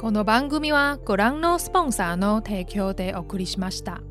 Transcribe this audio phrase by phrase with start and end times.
[0.00, 4.01] この番组はご覧のスポンサーの提供でお送りしました。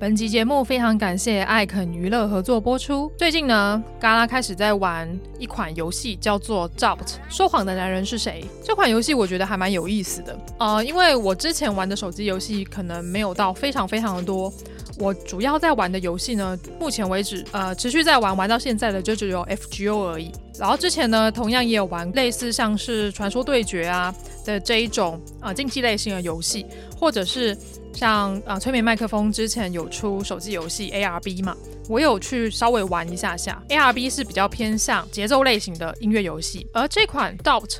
[0.00, 3.10] 本集节目非常感谢艾肯娱乐合作播出。
[3.16, 5.08] 最近呢，嘎拉开始在玩
[5.40, 8.44] 一款游戏，叫做《Doubt》，说谎的男人是谁？
[8.62, 10.38] 这款游戏我觉得还蛮有意思的。
[10.58, 14.52] 呃，因为我之前玩的手机游戏可能没有到非常非常的多。
[14.98, 20.30] 我主要在玩的游戏呢，目前为止，呃，持续在玩玩到现在的就只有 FGO 而已。
[20.58, 24.12] 然后之前呢，同样也有玩类似像是《传说对决》啊
[24.44, 27.56] 的这一种呃竞技类型的游戏，或者是。
[27.94, 31.56] 像呃，催眠麦克风之前有出手机游戏 ARB 嘛，
[31.88, 33.60] 我有去稍微玩一下下。
[33.70, 37.78] ARB 是比较偏向节奏类型的音乐游戏，而这款 Doubt。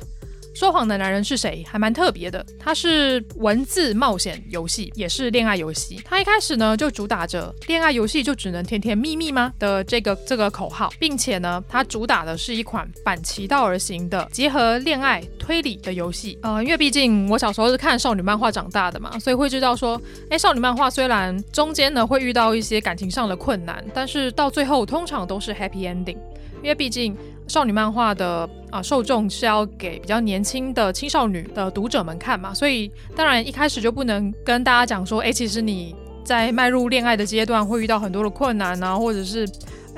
[0.53, 1.63] 说谎的男人是谁？
[1.67, 6.01] 还蛮特别的，它是文字冒险游戏，也是恋爱游戏。
[6.03, 16.37] 它一开始呢就主打着恋爱游戏就只能甜甜蜜蜜吗的这个这个口号，并且呢，它主打的是一款反其道而行的结合恋爱推理的游戏。
[16.41, 26.17] 呃，因为毕竟我小时候是看少女漫画长大的嘛，所以会知道说，哎，少女漫画虽然中间呢会遇到一些感情上的困难，但是到最后通常都是 happy ending，
[26.61, 27.15] 因为毕竟。
[27.49, 39.45] 少女漫画的啊、受众是要给比较年轻的青少女的读者们看嘛，所以当然一开始就不能跟大家讲说，哎，其实你在迈入恋爱的阶段会遇到很多的困难啊，或者是。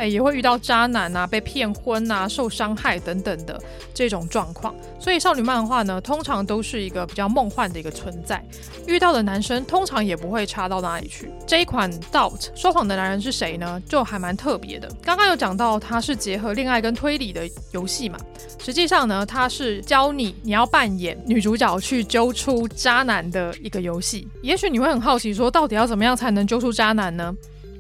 [0.01, 3.61] 哎，也会遇到渣男啊，被骗婚啊，受伤害等等的
[3.93, 4.73] 这种状况。
[4.99, 8.43] 所以少女漫画呢，通常都是一个比较梦幻的一个存在。
[8.87, 11.31] 遇到的男生通常也不会差到哪里去。
[11.45, 13.79] 这一款 Doubt 说谎的男人是谁呢？
[13.87, 14.91] 就还蛮特别的。
[15.03, 18.17] 刚刚有讲到它是结合恋爱跟推理的游戏嘛。
[18.57, 24.27] 实际上呢，它是教你你要扮演女主角去揪出渣男的一个游戏。
[24.41, 27.31] 也许你会很好奇，说到底要怎么样才能揪出渣男呢？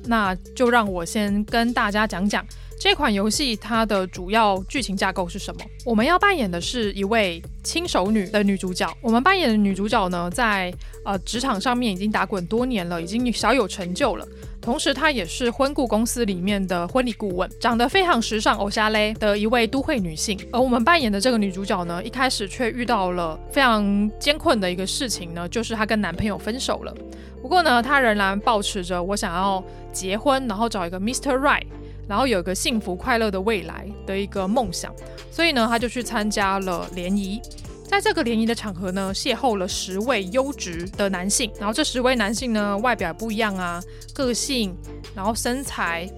[0.05, 2.45] 那就让我先跟大家讲讲
[2.79, 5.61] 这款游戏它的主要剧情架构是什么。
[5.85, 8.91] 我们要扮演的是一位轻熟女的女主角。
[9.01, 10.73] 我们扮演的女主角呢，在
[11.05, 14.27] 呃职场上面已经打滚多年了，已经小有成就了。
[14.61, 20.39] 同时，她也是婚顾公司里面的婚礼顾问，长得非常时尚、欧夏雷的一位都会女性。
[20.51, 26.93] 而我们扮演的这个女主角呢，一开始却遇到了非常艰困的一个事情呢，就是她跟男朋友分手了。
[27.41, 31.35] 不过呢，她仍然抱持着我想要结婚，然后找一个 Mr.
[31.39, 31.65] Right，
[32.07, 34.93] 然后有一个幸福快乐的未来的一个梦想，
[35.31, 37.41] 所以呢，她就去参加了联谊。
[37.91, 44.73] 在这个联谊的场合呢，邂逅了十位优质的男性，然后这十位男性呢，外表不一样啊，个性，
[45.13, 46.09] 然后身材。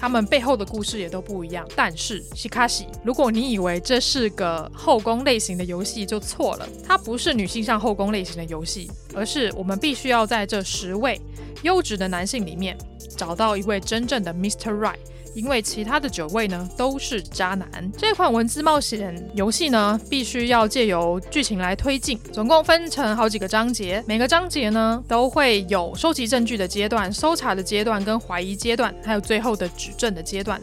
[0.00, 6.68] 他们背后的故事也都不一样，但是西卡西，如果你以为这是个后宫类型的游戏，就错了。
[6.86, 11.20] 它不是女性向后宫类型的游戏，而是我们必须要在这十位
[11.62, 12.78] 优质的男性里面
[13.16, 14.72] 找到一位真正的 Mr.
[14.72, 14.98] Right。
[15.38, 17.68] 因为其他的九位呢都是渣男。
[17.96, 30.60] 这款文字冒险游戏呢，必须要借由剧情来推进，总共分成好几个章节，每个章节呢都会有收集证据的阶段、搜查的阶段、跟怀疑阶段，还有最后的指证的阶段。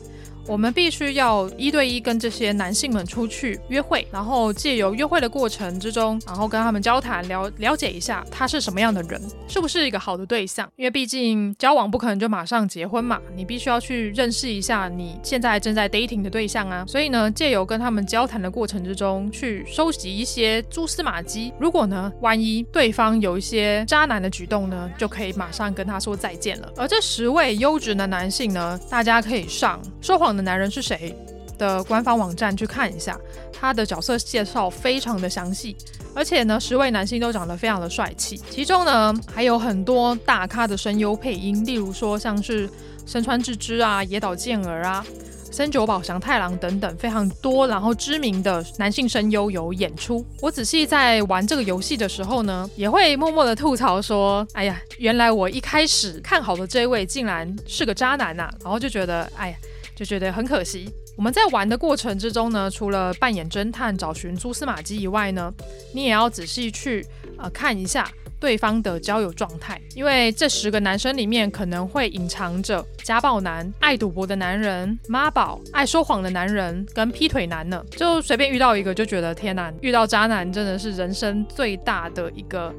[0.47, 10.69] 我们必须要一对一跟这些男性们出去约会，然后借由约会的过程之中，然后跟他们交谈，了了解一下他是什么样的人，是不是一个好的对象。
[10.75, 16.85] 因为毕竟交往不可能就马上结婚嘛，你必须要去认识一下你现在正在 dating 的对象啊。
[16.87, 21.53] 所以呢，借由跟他们交谈的过程之中，去收集一些蛛丝马迹。
[21.59, 26.71] 如果呢，万一对方有一些渣男的举动呢，就可以马上跟他说再见了。
[26.77, 31.15] 而这十位优质的男性呢，大家可以上说谎的男人是谁
[31.57, 33.17] 的官方网站去看一下，
[33.53, 35.75] 他的角色介绍非常的详细，
[36.13, 42.69] 而且呢，十位男性都长得非常的帅气，其中呢还有很多大咖的声优配音，例如说像是
[43.05, 45.05] 森川智之啊、野岛健儿啊、
[45.49, 50.25] 森久保祥太郎等等非常多，然后知名的男性声优有演出。
[50.41, 59.55] 我仔细在玩这个游戏的时候呢，也会默默的吐槽说：“哎呀，原来我一开始看好的这位竟然是个渣男呐、！”然后就觉得，哎呀。
[59.95, 60.89] 就觉得很可惜。
[61.17, 65.53] 我们在玩的过程之中呢，除了扮演侦探、找寻蛛丝马迹以外呢，
[65.93, 67.05] 你也要仔细去
[67.37, 77.81] 呃看一下对方的交友状态，因为这十个男生里面可能会隐藏着家暴男、爱赌博的男人、妈宝、爱说谎的男人跟劈腿男呢。
[77.91, 82.75] 就随便遇到一个，就觉得天哪，遇到渣男真的是人生最大的一个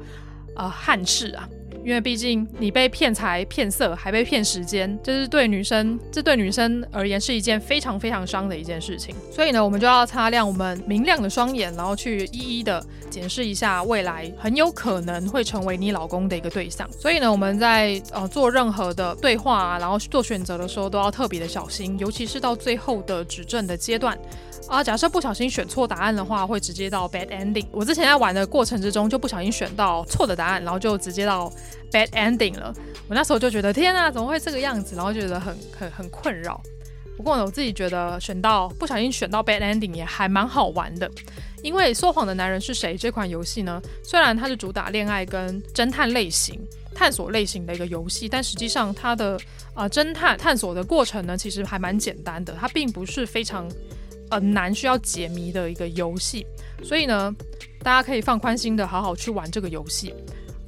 [0.55, 1.49] 呃憾事啊。
[1.87, 9.15] 因为毕竟你被骗财骗色，还被骗时间，这是对女生，这对女生而言是一件非常非常伤的一件事情。
[9.31, 16.85] 所以呢，我们就要擦亮我们明亮的双眼，然后去一一的检视一下未来很有可能会成为你老公的一个对象。
[16.91, 24.19] 所以呢，我们在呃做任何的对话啊，然后做选择的时候，都要特别的小心，尤其是到最后的指证的阶段。
[24.67, 27.65] 啊，假设不小心选错答案的话，会直接到 bad ending。
[27.71, 31.49] 我之前在玩的过程之中，就不小心选到错的答案，然后就直接到
[31.91, 32.73] bad ending 了。
[33.07, 34.95] 我那时候就觉得天啊，怎么会这个样子？
[34.95, 36.61] 然后觉得很很很困扰。
[37.15, 41.09] 不过呢，我自己觉得选到不小心选到 bad ending 也还蛮好玩的，
[41.63, 43.81] 因为说谎的男人是谁这款游戏呢？
[44.03, 46.59] 虽然它是主打恋爱跟侦探类型、
[46.93, 49.39] 探索类型的一个游戏，但实际上它的
[49.73, 53.67] 啊、侦探探索的过程呢，其实还蛮简单的，它并不是非常。
[54.29, 56.45] 呃，难需要解谜的一个游戏，
[56.83, 57.33] 所以呢，
[57.81, 60.13] 大家可以放宽心的好好去玩这个游戏。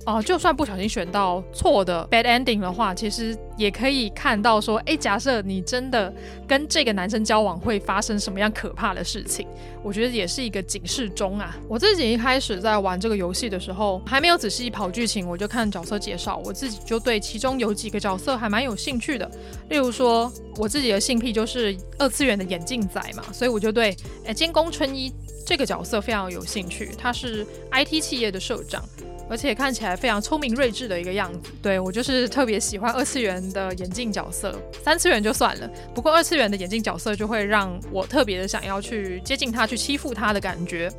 [0.06, 6.12] 哦、就算不小心选到错的 bad ending 的话，其实也可以看到说，诶，假设你真的
[6.48, 9.46] 跟这个男生交往，会发生什么样可怕的事情？
[9.84, 11.56] 我觉得也是一个警示钟啊。
[11.68, 19.30] 我自己一开始在玩这个游戏的时候，还没有仔细跑剧情，我就看角色介绍，我自己就对其中有几个角色还蛮有兴趣的。
[19.70, 25.14] 例如说，我自己的性癖就是二次元的眼镜仔嘛，所以我就对诶监工春一
[25.46, 26.90] 这个角色非常有兴趣。
[26.98, 28.84] 他是 IT 企业的社长。
[29.30, 40.92] 而且看起来非常聪明睿智的一个样子，对，我就是特别喜欢二次元的眼镜角色，三次元就算了，不过二次元的眼镜角色就会让我特别的想要去接近他，去欺负他的感觉。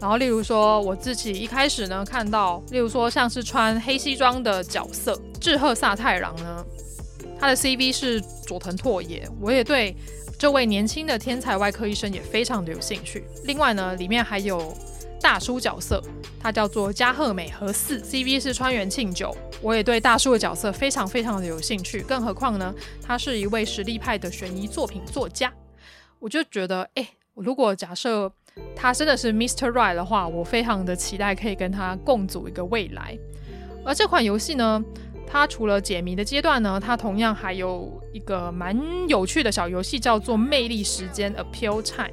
[0.00, 6.64] 然后例如说我自己一开始呢看到，例如说像是穿黑西装的角色志贺萨太郎呢，
[7.38, 9.96] 他的 CV 是佐藤拓也，我也对
[10.36, 13.24] 这位年轻的天才外科医生也非常的有兴趣。
[13.44, 14.76] 另外呢，里面还有。
[15.20, 16.02] 大叔角色，
[16.40, 19.36] 他叫做加贺美和四，CV 是川原庆久。
[19.60, 25.52] 我也对大叔的角色非常非常的有兴趣，更何况呢，他是一位实力派的悬疑作品作家。
[26.20, 28.32] 我就觉得，哎，如果假设
[28.74, 29.70] 他真的是 Mr.
[29.70, 33.18] Right 的话，我非常的期待可以跟他共组一个未来。
[33.84, 34.82] 而这款游戏呢，
[35.26, 38.76] 它除了解谜的阶段呢，它同样还有一个蛮
[39.08, 42.10] 有趣的小游戏，叫做魅力时间 Appeal Time。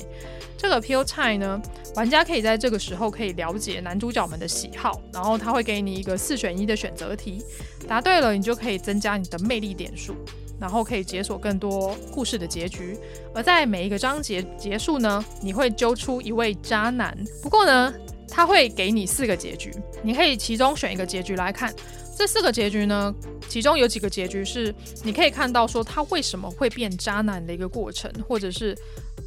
[0.57, 1.62] 这个 Appeal Time 呢，
[1.96, 7.44] 玩家可以在这个时候可以了解男主角们的喜好，然后他会给你一个四选一的选择题，
[7.88, 10.16] 答对了你就可以增加你的魅力点数，
[10.60, 12.98] 然后可以解锁更多故事的结局。
[13.34, 17.16] 而在每一个章节结束呢，你会揪出一位渣男。
[17.44, 17.94] 不过呢，
[18.30, 21.72] 他会给你四个结局，你可以其中选一个结局来看。
[22.18, 23.13] 这四个结局呢，
[23.50, 24.74] 其中有几个结局是
[25.04, 28.74] 你可以看到说他为什么会变渣男的一个过程，或者是。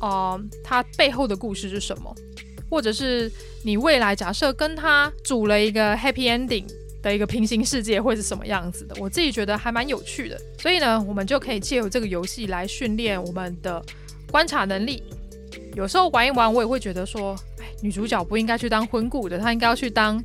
[0.00, 2.14] 呃，他背后的故事是什么？
[2.70, 3.30] 或者是
[3.64, 6.64] 你未来假设跟他组了一个 happy ending
[7.02, 8.94] 的一个平行世界会是什么样子的？
[9.00, 13.82] 我自己觉得还蛮有趣的，所以呢，我们就可以借由这个游戏来训练我们的
[14.30, 15.02] 观察能力。
[15.74, 20.22] 有时候玩一玩，我也会觉得说，哎，女主角不应该去当婚顾的，她应该要去当。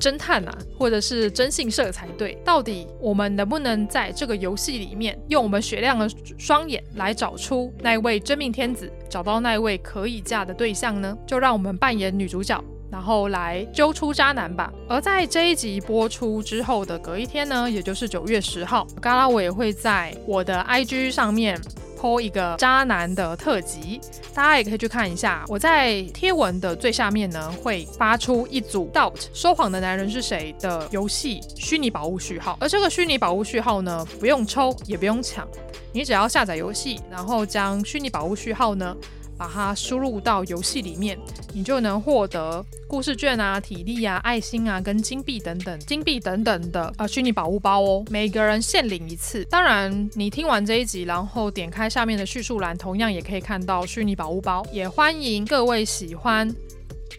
[0.00, 2.36] 侦探啊，或者是征信社才对。
[2.44, 6.08] 到底我们能不能在这个游戏里面，用我们雪亮的
[6.38, 11.16] 双眼来找出那位真命天子，找到那位可以嫁的对象呢？
[11.26, 14.72] 就让我们扮演女主角，然后来揪出渣男吧。
[14.88, 21.60] 而在这一集播出之后的隔一天呢，也就是九月十号，嘎拉我也会在我的 IG 上面。
[22.00, 24.00] 抽一个渣男的特辑，
[24.32, 25.44] 大家也可以去看一下。
[25.48, 35.46] 我在贴文的最下面呢，会发出一组 Doubt 说谎的男人是谁的游戏虚拟宝物序号，而这个虚拟宝物序号呢，不用抽也不用抢，
[35.92, 38.96] 你只要下载游戏，然后将虚拟宝物序号呢。
[39.40, 41.18] 把它输入到游戏里面，
[41.54, 48.04] 你就能获得故事券啊、体力啊、爱心啊、跟金币等等、金币等等的呃虚拟宝物包哦。
[48.10, 49.42] 每个人限领一次。
[49.46, 54.62] 当然，你听完这一集，然后点开下面的叙述栏，同样也可以看到虚拟宝物包。
[54.70, 56.54] 也欢迎各位喜欢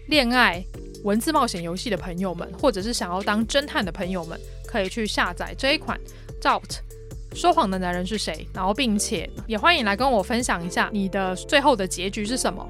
[0.05, 0.63] 恋爱
[1.03, 5.99] 文字冒险游戏的朋友们，或者是想要当侦探的朋友们，可以去下载这一款
[6.39, 6.81] Doubt。
[7.33, 8.47] 说谎的男人是谁？
[8.53, 12.67] 然后，并且也欢迎来跟我分享一下你的最后的结局是什么。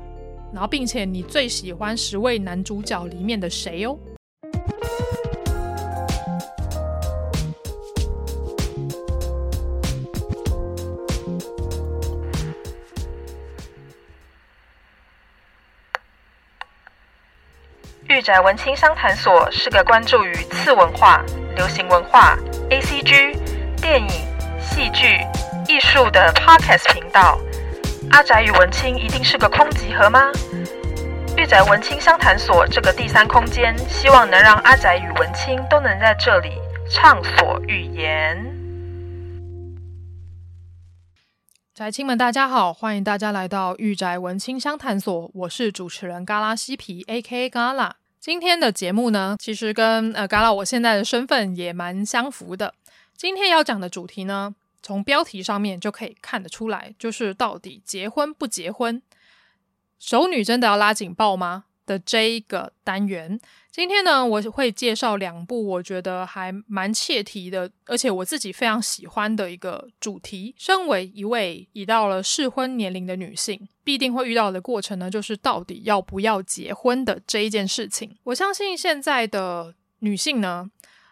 [0.54, 3.98] 然后，并且你最喜欢十位男主角里面的谁哦？
[18.08, 21.24] 御宅文青商谈所是个关注于次文化、
[21.56, 22.38] 流行文化、
[22.70, 23.36] ACG、
[23.82, 24.31] 电影。
[24.72, 25.20] 戏剧、
[25.68, 27.38] 艺术的 Podcast 频道，
[28.10, 30.32] 阿宅与文青一定是个空集合吗？
[31.36, 36.52] 御宅文青相谈所这个第三空间，希望能让阿宅与文青都能在这里
[36.90, 38.38] 畅所欲言。
[41.76, 47.50] 宅青们，大家好，欢迎大家来到御宅文青相探索，我是主持人嘎拉西皮 （A.K.A.
[47.50, 47.98] 嘎拉）。
[48.22, 52.74] 今天的节目呢，其实跟呃嘎拉我现在的身份也蛮相符的。
[53.18, 59.02] 今天要讲的主题呢，从标题上面就可以看得出来，就是到底结婚不结婚，
[60.00, 61.66] 熟女真的要拉警报吗？
[61.84, 63.38] 的这一个单元，
[63.72, 70.54] 今天呢，我会介绍两部我觉得还蛮切题的，而且我自己非常喜欢的一个主题。
[70.58, 78.16] 身为一位已到了适婚年龄的女性，必定会遇到的过程呢，就是到底要不要结婚的这一件事情。
[78.26, 80.70] 我相信现在的女性呢，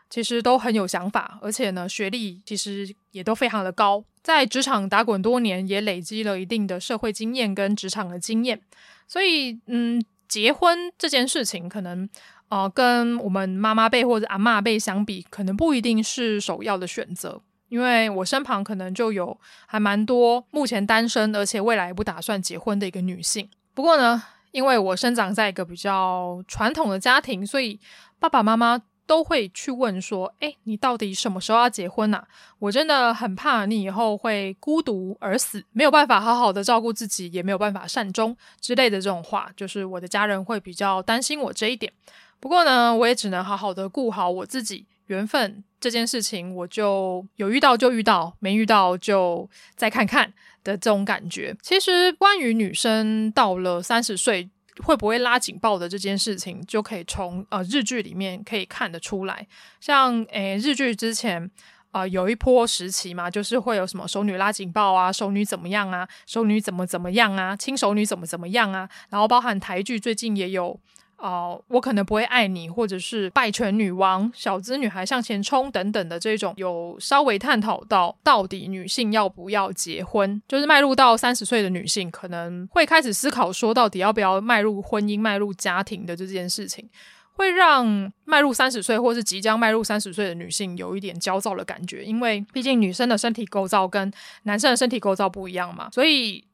[0.10, 8.62] 其实都很有想法，而且呢，学历其实也都非常的高，在职场打滚多年，也累积了一定的社会经验跟职场的经验，
[9.08, 10.04] 所以嗯。
[10.30, 12.08] 结婚这件事情，可能
[12.50, 17.42] 呃，跟我们妈妈辈或者阿妈辈相比，可能不一定是首要的选择。
[17.70, 19.36] 因为我身旁可能就有
[19.66, 23.50] 还蛮多目前单身，而且未来不打算结婚的一个女性。
[23.74, 27.80] 不过呢，因为我生长在一个比较传统的家庭，所以
[28.20, 28.80] 爸爸妈妈。
[29.10, 32.28] 都会去问说：“诶，你到底什么时候要结婚啊？
[32.60, 41.92] 我真的很怕你以后会孤独而死，没有办法好好的照顾自己，也没有办法善终之类的这种话，就是我的家人会比较担心我这一点。
[42.40, 44.86] 不过呢，我也只能好好的顾好我自己。
[45.08, 50.32] 缘分这件事情，我就有遇到就遇到，没遇到就再看看
[50.64, 51.58] 的这种感觉。
[51.64, 54.52] 其实，关于女生到了三十岁。”
[54.84, 59.48] 会不会拉警报的这件事情，就可以从呃日剧里面可以看得出来。
[59.80, 61.50] 像诶日剧之前
[61.92, 70.80] 啊、有一波时期嘛，就是会有什么熟女拉警报啊，熟女怎么样啊，熟女怎么怎么样啊，亲熟女怎么怎么样啊，然后包含台剧最近也有。
[71.22, 86.90] 哦、我可能不会爱你，或者是败犬女王、小资女孩向前冲等等的这种，有稍微探讨到到底女性要不要结婚，就是迈入到三十岁的女性可能会开始思考说，到底要不要迈入婚姻、迈入家庭的这件事情，
[87.34, 94.12] 会让迈入三十岁或是即将迈入三十岁的女性有一点焦躁的感觉，因为毕竟女生的身体构造跟
[94.44, 96.46] 男生的身体构造不一样嘛，所以。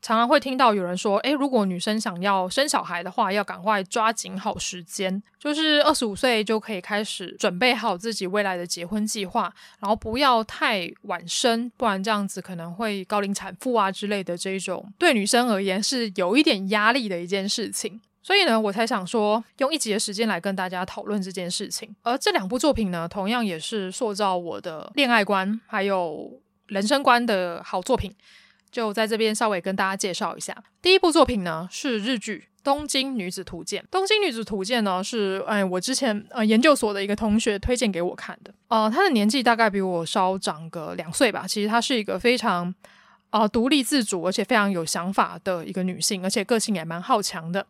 [0.00, 18.00] 常常会听到有人说：“诶，如果女生想要生小孩的话，要赶快抓紧好时间，就是二十五岁就可以开始准备好自己未来的结婚计划，然后不要太晚生，不然这样子可能会高龄产妇啊之类的这种，对女生而言是有一点压力的一件事情。
[18.22, 21.94] 所以呢，我才想说用一集的时间来跟大家讨论这件事情。
[22.02, 28.14] 而这两部作品呢，同样也是塑造我的恋爱观还有人生观的好作品。”
[28.70, 33.82] 就在这边稍微跟大家介绍一下，第一部作品呢是日剧《东京女子图鉴》。
[33.90, 38.52] 《东京女子图鉴》呢是哎我之前呃研究所的一个同学推荐给我看的。
[38.68, 41.46] 呃，她的年纪大概比我稍长个两岁吧。
[41.46, 42.74] 其实她是一个非常
[43.30, 47.66] 呃独立自主而且非常有想法的一个女性，而且个性也蛮好强的。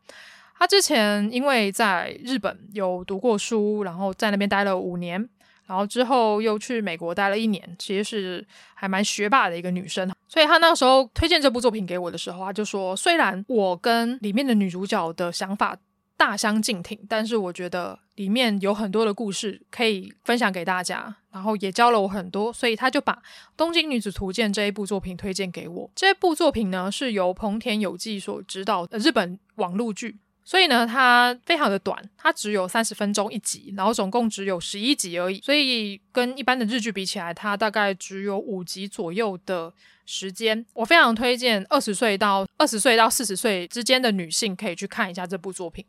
[0.58, 5.28] 她之前因为在日本有读过书，然后在那边待了五年。
[5.68, 10.10] 然后之后又去美国待了一年，其实是还蛮学霸的一个女生。
[10.26, 15.76] 所以她那时候推荐这部作品给我的时候，她就说：“虽然我跟里面的女主角的想法
[16.16, 23.12] 大相径庭，但是我觉得里面有很多的故事可以分享给大家，然后也教了我很多。”所以她就把
[23.54, 25.90] 《东京女子图鉴》这一部作品推荐给我。
[25.94, 30.16] 这部作品呢是由彭田有纪所执导的日本网络剧。
[30.48, 35.38] 所以呢，它非常的短，它只有三十分钟一集，然后总共只有十一集而已。
[35.42, 39.70] 所以跟一般的日剧比起来，它大概只有五集左右的
[40.06, 40.64] 时间。
[40.72, 45.84] 我非常推荐二十岁到二十岁到四十岁之间的女性可以去看一下这部作品。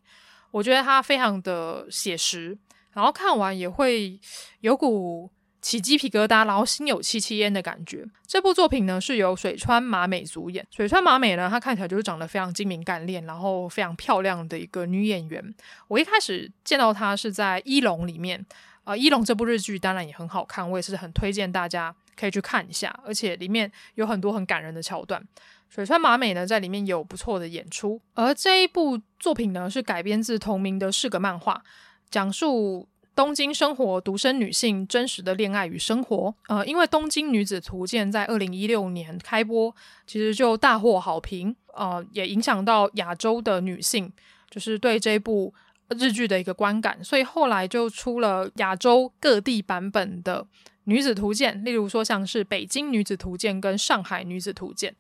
[0.52, 2.58] 我觉得它非常的写实，
[2.92, 4.20] 然后看完也会
[4.60, 5.32] 有股。
[5.62, 8.06] 起鸡皮疙瘩，然后心有戚戚焉的感觉。
[8.26, 10.66] 这部作品呢是由水川麻美主演。
[10.72, 15.54] 水川麻美呢，她看起来就是长得非常精明干练，然后非常漂亮的一个女演员。
[15.88, 18.46] 我一开始见到她是在《一龙》里面，
[18.86, 25.22] 呃，《一龙》这部日剧当然也很好看，我也是很推荐大家可以去看一下，而且里面有很多很感人的桥段。
[25.68, 28.02] 水川麻美呢在里面有不错的演出。
[28.14, 31.62] 而这一部作品呢是改编自同名的日本漫画，
[32.10, 32.88] 讲述。
[33.20, 39.76] 东京生活独身女性真实的恋爱与生活，呃，因为《东京女子图鉴》在二零一六年开播，
[40.08, 44.10] 其实就大获好评，呃，也影响到亚洲的女性，
[44.50, 45.54] 就是对这部
[45.90, 50.42] 日剧的一个观感，所以后来就出了亚洲各地版本的
[50.86, 54.94] 《女子图鉴》，例如说像是《北京女子图鉴》跟《上海女子图鉴》，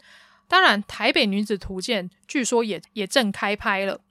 [0.49, 4.01] 当然《台北女子图鉴》据说也也正开拍了。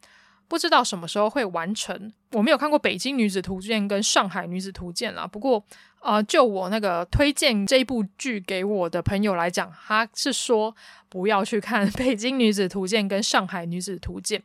[0.48, 2.12] 不知道什么时候会完成。
[2.32, 5.64] 我没有看过《北京女子图鉴》跟《上海女子图鉴》啦，不过，
[6.00, 10.74] 呃，就我那个推荐这部剧给我的朋友来讲，他是说
[11.08, 14.40] 不要去看《北京女子图鉴》跟《上海女子图鉴》，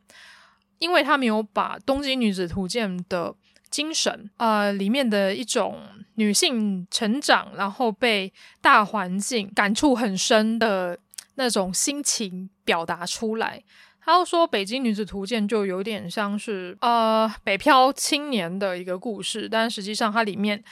[0.79, 3.33] 因为他没有把《东京女子图鉴》的
[3.69, 5.81] 精神，呃，里面的一种
[6.15, 8.31] 女性成长，然后被
[8.62, 10.98] 大环境感触很深的
[11.36, 13.63] 那种心情表达出来。
[14.03, 20.63] 他又说，《北京女子图鉴》就有点像是呃北漂青年的一个故事，但实际上它里面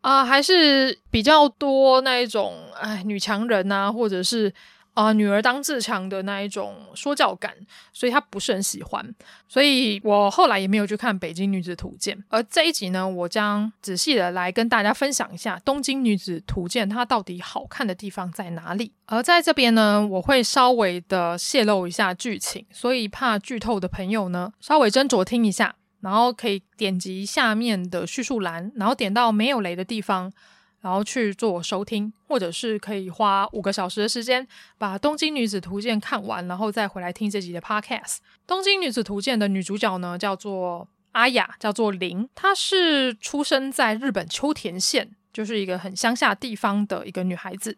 [0.00, 4.52] 啊、还是比较多那一种哎女强人呐、啊，或者是。
[4.92, 7.54] 啊、女儿当自强的那一种说教感，
[7.92, 9.14] 所以他不是很喜欢，
[9.48, 12.16] 所以我后来也没有去看《北京女子图鉴》。
[12.28, 18.92] 而这一集呢，我将仔细的来跟大家分享一下《东京女子图鉴》它到底好看的地方在哪里。
[19.06, 30.32] 而在这边呢，我会稍微的泄露一下剧情，所以怕剧透的朋友呢，稍微斟酌听一下，然后可以点击下面的叙述栏，然后点到没有雷的地方。
[30.80, 34.46] 然后去做收听，或者是可以花五个小时的时间
[34.78, 38.16] 把《东京女子图鉴》看完，然后再回来听这集的 Podcast。
[38.46, 47.76] 《东京女子图鉴》的女主角呢，叫做阿雅，叫做綾，她是出生在日本秋田县，就是一个很乡下地方的一个女孩子。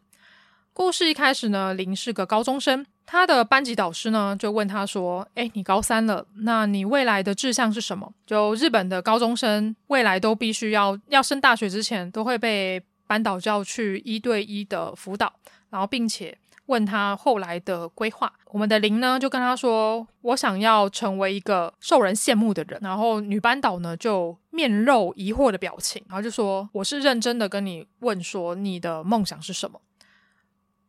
[0.73, 12.81] 故事一开始呢，綾是个高中生，她的班级导师呢就问她说：“诶，你高三了，那你未来的志向是什么？”就日本的高中生未来都必须要要升大学之前都会被。
[13.13, 15.31] 班导就要去一对一的辅导，
[15.69, 18.33] 然后并且问他后来的规划。
[18.47, 29.79] 我们的林呢就跟他说：“我想要成为一个受人羡慕的人。”然后女班导呢就面露疑惑的表情，然后就说：“我是认真的跟你问说你的梦想是什么？”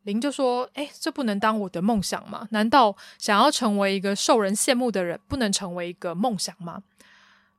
[0.03, 2.47] 林就说：“诶，这不能当我的梦想吗？
[2.51, 6.83] 难道想要成为一个受人羡慕的人不能成为一个梦想吗？”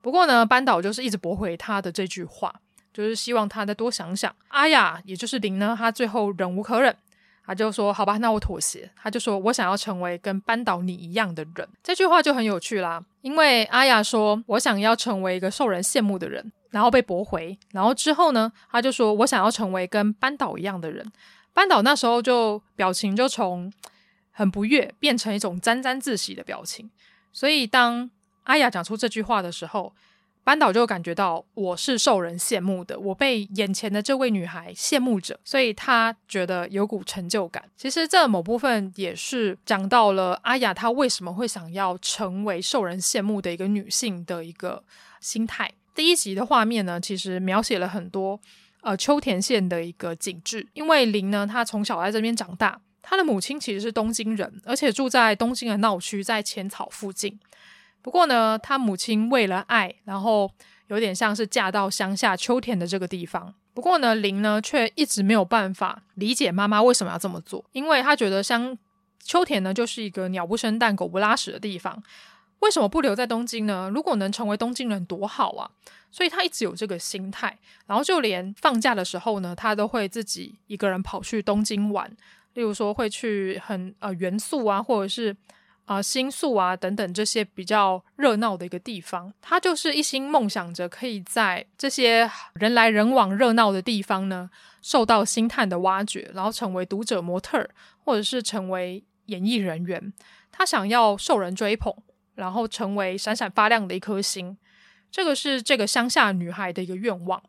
[0.01, 2.55] 不过呢，班导就是一直驳回他的这句话。
[2.95, 4.35] 就是希望他再多想想。
[4.49, 6.97] 阿雅，也就是綾呢，他最后忍无可忍，
[7.45, 21.07] 他就说：“好吧，那我妥协。”他就说：“我想要成为跟班导你一样的人。”这句话就很有趣啦，因为阿雅说：“我想要成为一个受人羡慕的人。”然后被驳回，然后之后呢，他就说：“我想要成为跟班导一样的人。”
[21.55, 23.73] 班导那时候就表情就从
[24.33, 26.91] 很不悦变成一种沾沾自喜的表情。
[27.33, 28.11] 所以当
[28.43, 29.95] 阿雅讲出这句话的时候，
[30.45, 37.65] 班导就感觉到我是受人羡慕的，我被眼前的这位女孩羡慕着，所以他觉得有股成就感。
[37.79, 44.85] 其实这某部分也是讲到了阿雅她为什么会想要成为受人羡慕的一个女性的一个
[45.19, 45.73] 心态。
[45.95, 48.39] 第一集的画面呢，其实描写了很多
[48.83, 57.41] 呃秋田县的一个景致，因为林呢，她从小在这边长大，她的母亲其实是东京人，而且住在东京的闹区，在浅草附近。
[58.05, 60.51] 不过呢，他母亲为了爱，然后
[60.89, 63.55] 有点像是嫁到乡下秋田的这个地方。
[63.73, 68.77] 不过呢，林呢却一直没有办法理解妈妈为什么要这么做，因为她觉得乡
[69.21, 72.03] 秋田呢就是一个鸟不生蛋、狗不拉屎的地方，
[72.59, 73.91] 为什么不留在东京呢？
[73.95, 75.71] 如果能成为东京人多好啊！
[76.11, 82.15] 所以她一直有这个心态，然后就连放假的时候呢，她都会自己一个人跑去东京玩，
[82.53, 85.35] 例如说会去很呃元素啊，或者是。
[85.87, 94.49] 啊，新宿啊，等等这些比较热闹的一个地方，他就是一心梦想着可以在这些人来人往、热闹的地方呢，
[94.81, 97.69] 受到星探的挖掘，然后成为读者模特儿，
[98.03, 100.13] 或者是成为演艺人员。
[100.51, 101.95] 他想要受人追捧，
[102.37, 104.57] 然后成为闪闪发亮的一颗星。
[105.11, 107.43] 这个是这个乡下女孩的一个愿望。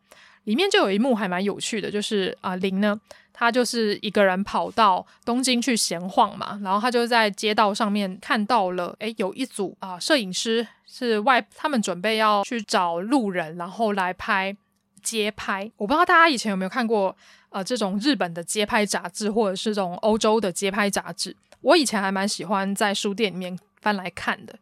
[0.46, 3.00] 里面就有一幕还蛮有趣的，就是啊，林呢。
[3.38, 14.56] 他就是一个人跑到东京去闲晃嘛，然后他就在街道上面看到了，诶，有一组啊摄影师是外，他们准备要去找路人，然后来拍
[15.04, 15.70] 街拍。
[15.76, 17.14] 我不知道大家以前有没有看过
[17.50, 21.36] 呃这种日本的街拍杂志，或者是这种欧洲的街拍杂志。
[21.60, 24.58] 我以前还蛮喜欢在书店里面翻来看的，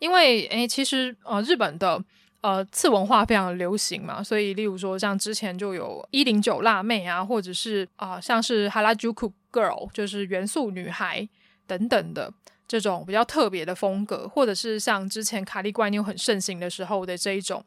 [0.00, 2.02] 因为诶，其实呃日本的。
[2.40, 11.28] 呃，次文化非常流行嘛，所以例如说，像之前就有一零九辣妹啊，或者是啊、像是哈拉朱库 girl，就是元素女孩
[11.66, 12.32] 等等的
[12.68, 17.64] 这种比较特别的风格，或者是像之前卡利怪妞很盛行的时候的这一种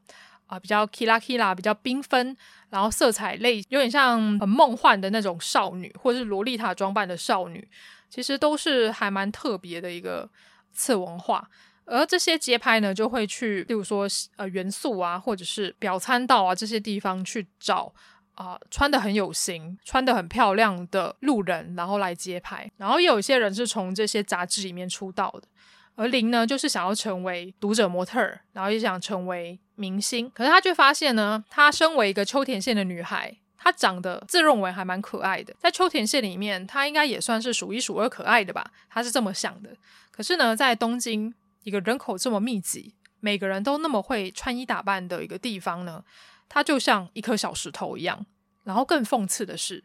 [0.47, 2.35] 啊、比较 kira kira，比较缤纷，
[2.69, 7.67] 然后色彩类有点像很梦幻的那种少女，或者是萝莉塔装扮的少女，
[8.09, 10.29] 其实都是还蛮特别的一个
[10.71, 11.49] 次文化。
[11.85, 17.93] 而这些街拍呢，就会去，例如说，呃，元素啊，或者是表参道啊这些地方去找
[18.35, 22.71] 啊、穿的很有型、穿的很漂亮的路人，然后来街拍。
[22.77, 25.47] 然后也有一些人是从这些杂志里面出道的。
[25.95, 30.31] 而林呢，就是想要成为读者模特儿，然后也想成为明星。
[30.33, 39.69] 可是他却发现呢，他身为一个秋田县的女孩，她长得自认为还蛮可爱的，在秋田县里面，她应该也算是数一数二可爱的吧，她是这么想的。
[40.09, 41.31] 可是呢，在东京
[41.63, 46.03] 一个人口这么密集，每个人都那么会穿衣打扮的一个地方呢，
[46.47, 48.25] 它就像一颗小石头一样。
[48.63, 49.83] 然后更讽刺的是，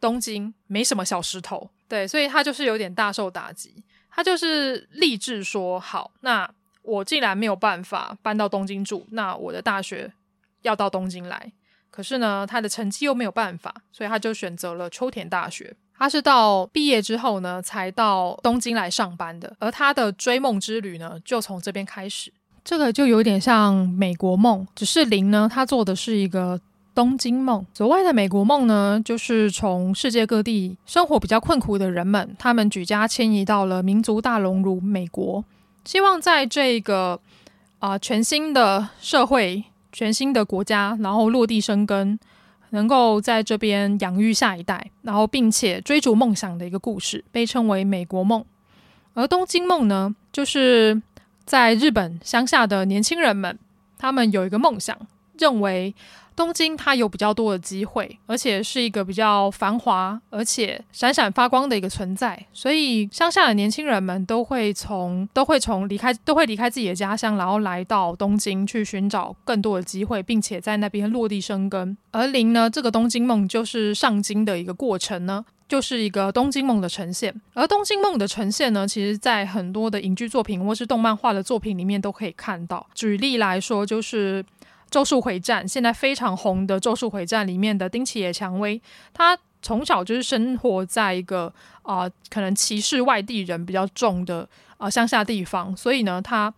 [0.00, 3.84] 东京没什么小石头，对，所以他就是有点大受打击。
[4.10, 6.50] 他就是立志说：“好，那
[6.82, 10.10] 我既然没有办法搬到东京住，那我的大学
[10.62, 11.52] 要到东京来。
[11.90, 15.76] 可是呢，他的成绩又没有办法，所以他就选择了秋田大学。
[15.98, 19.54] 他是到毕业之后呢，才到东京来上班的。
[19.58, 22.32] 而他的追梦之旅呢，就从这边开始。
[22.64, 26.60] 这个就有点像美国梦，只是林呢，他做的是一个。”
[26.94, 35.44] 东京梦，所谓的美国梦呢，就是从世界各地生活比较困苦的人们，他们举家迁移到了民族大熔炉美国，
[35.84, 37.20] 希望在这个
[37.78, 42.18] 啊、全新的社会、全新的国家，然后落地生根，
[42.70, 48.44] 能够在这边养育下一代，然后并且追逐梦想的一个故事，被称为美国梦。
[49.14, 51.00] 而东京梦呢，就是
[51.44, 53.58] 在日本乡下的年轻人们，
[53.98, 54.96] 他们有一个梦想，
[55.38, 55.94] 认为。
[56.38, 71.96] 东京它有比较多的机会，而且是一个比较繁华而且闪闪发光的一个存在，所以乡下的年轻人们都会从都会从离开都会离开自己的家乡，然后来到东京去寻找更多的机会，并且在那边落地生根。
[72.12, 77.34] 而林呢，这个东京梦就是上京的一个过程呢，就是一个东京梦的呈现。
[77.54, 82.86] 而东京梦的呈现呢，其实在很多的影剧作品或是动漫画的作品里面都可以看到。
[82.94, 84.44] 举例来说，就是。
[84.90, 88.80] 《咒术回战》现在非常红的《咒术回战》里面的丁崎野蔷薇，
[89.12, 96.52] 他从小就是生活在一个啊、可能歧视外地人比较重的啊、乡下地方，所以呢，他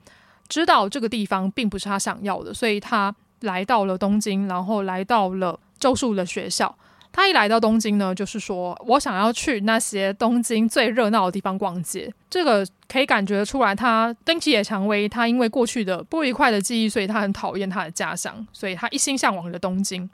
[0.49, 6.77] 知道这个地方并不是他想要的，所以他来到了东京，然后来到了咒术的学校。
[7.13, 12.13] 他一来到东京呢，就是说我想要去那些东京最热闹的地方逛街。
[12.29, 20.09] 这个可以感觉出来，他登崎野蔷薇，他因为过去的不愉快的记忆，所以他很讨厌他的家乡，所以他一心向往着东京。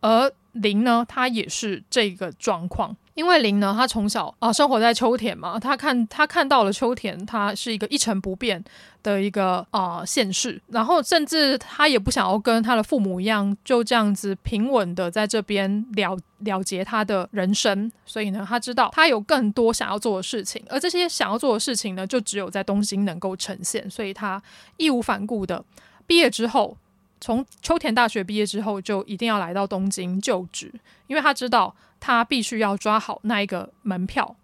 [0.00, 2.96] 而林呢，他也是这个状况。
[3.18, 8.62] 因为林呢，他从小啊生活在秋田嘛，他看他看到了秋田，他是一个一成不变
[9.02, 24.40] 的一个啊县市，然后甚至他也不想要跟他的父母一样，就这样子平稳的在这边了了结他的人生，所以呢，他知道他有更多想要做的事情，而这些想要做的事情呢，就只有在东京能够呈现，所以他
[24.76, 25.64] 义无反顾的
[26.06, 26.76] 毕业之后。
[27.20, 30.72] 从秋田大学毕业之后，就一定要来到东京就职，
[31.08, 34.36] 因为他知道他必须要抓好那一个门票，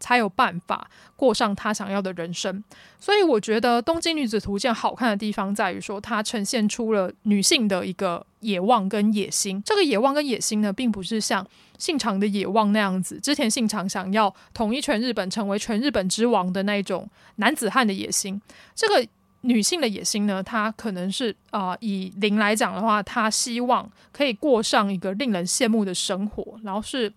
[0.00, 2.62] 才有办法过上他想要的人生。
[2.98, 9.62] 所以，我觉得《东京女子图鉴》好看的地方在于说，它呈现出了女性的一个野望跟野心。
[9.64, 11.46] 这个野望跟野心呢，并不是像
[11.78, 18.40] 信长的野望那样子，之前信长想要统一全日本，成为全日本之王的那种男子汉的野心。
[18.74, 19.06] 这个。
[19.42, 27.12] 女性的野心呢，她可能是啊、以零来讲的话，她希望可以过上一个令人羡慕的生活，然后是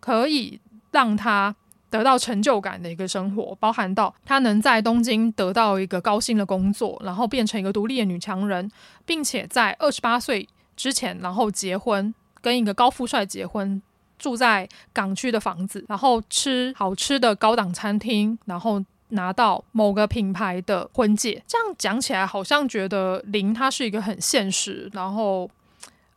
[0.00, 0.60] 可以
[0.92, 1.54] 让她
[1.90, 8.70] 得到成就感的一个生活，包含到她能在东京得到一个高薪的工作，然后变成一个独立的女强人，
[9.04, 13.82] 并且在二十八岁之前，然后结婚，跟一个高富帅结婚，
[14.16, 18.84] 住在港区的房子，然后吃好吃的高档餐厅，然后。
[19.10, 25.50] 拿到某个品牌的婚戒，这样讲起来好像觉得林她是一个很现实，然后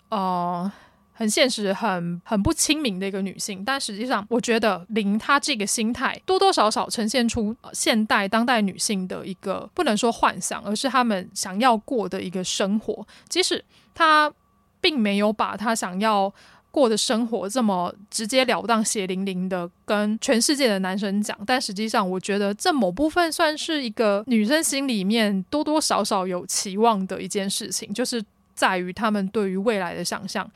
[0.10, 0.72] 呃
[1.14, 3.64] 很现实、很很不亲民的一个女性。
[3.64, 13.08] 但实际上，我觉得林她这个心态多多少少呈现出现代当代女性的一个不能说幻想，而是她们想要过的一个生活。
[13.30, 14.32] 即使她
[14.80, 16.34] 并没有把她想要。
[16.72, 28.24] 过的生活这么直截了当、血淋淋的跟全世界的男生讲，但实际上，我觉得这某部分算是一个女生心里面多多少少有期望的一件事情，就是
[28.56, 30.50] 在于他们对于未来的想象。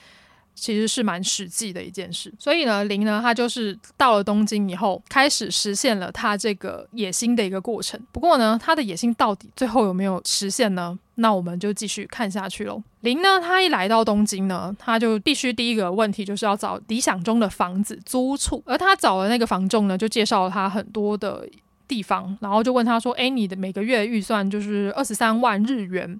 [0.55, 7.99] 其实是蛮实际的一件事，所以呢，林呢，他就是到了东京以后，开始实现了他这个野心的一个过程。
[8.13, 10.97] 不过呢，他的野心到底最后有没有实现呢？
[11.15, 12.81] 那我们就继续看下去喽。
[13.01, 21.47] 林呢，他一来到东京呢，他就必须第一个问题就是要找理想中的房子租处，而他找的那个房仲呢，就介绍了他很多的
[21.87, 26.19] 地方，然后就问他说：“诶，你的每个月预算就是二十三万日元。”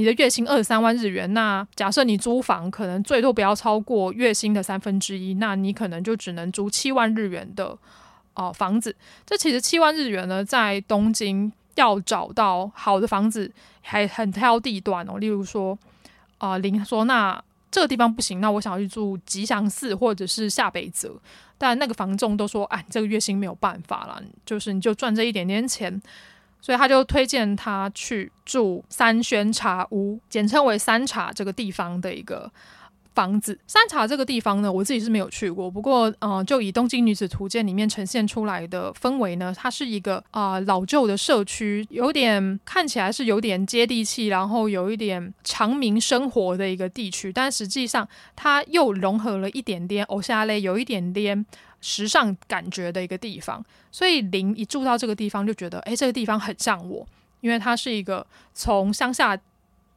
[0.00, 7.76] 你的月薪二十三万日元，那假设你租房可能最多不要超过月薪的三分之一，那你可能就只能租七万日元的
[8.32, 8.96] 哦、房子。
[9.26, 15.18] 这其实七万日元呢，在东京要找到好的房子，还很挑地段哦。
[15.18, 15.78] 例如说，
[16.38, 17.38] 啊、呃，林说那
[17.70, 21.14] 这个地方不行，那我想要去住吉祥寺或者是下北泽，
[21.58, 26.00] 但那个房仲都说，哎，这个月薪没有办法了，就是你就赚这一点点钱，
[26.60, 32.50] 所以他就推荐他去住三轩茶屋，简称为三茶这个地方的一个。
[33.12, 35.68] 房子三茶这个地方呢，我自己是没有去过。
[35.68, 47.32] 不过，呃，就以《东京女子图鉴》里面呈现出来的氛围呢，它是一个啊、老旧的社区，有点看起来是有点接地气，然后有一点长民生活的一个地区。
[47.32, 51.44] 但实际上，它又融合了一点点偶像类，有一点点
[51.80, 53.64] 时尚感觉的一个地方。
[53.90, 57.06] 所以，林一住到这个地方，就觉得，哎，这个地方很像我，
[57.40, 59.38] 因为它是一个从乡下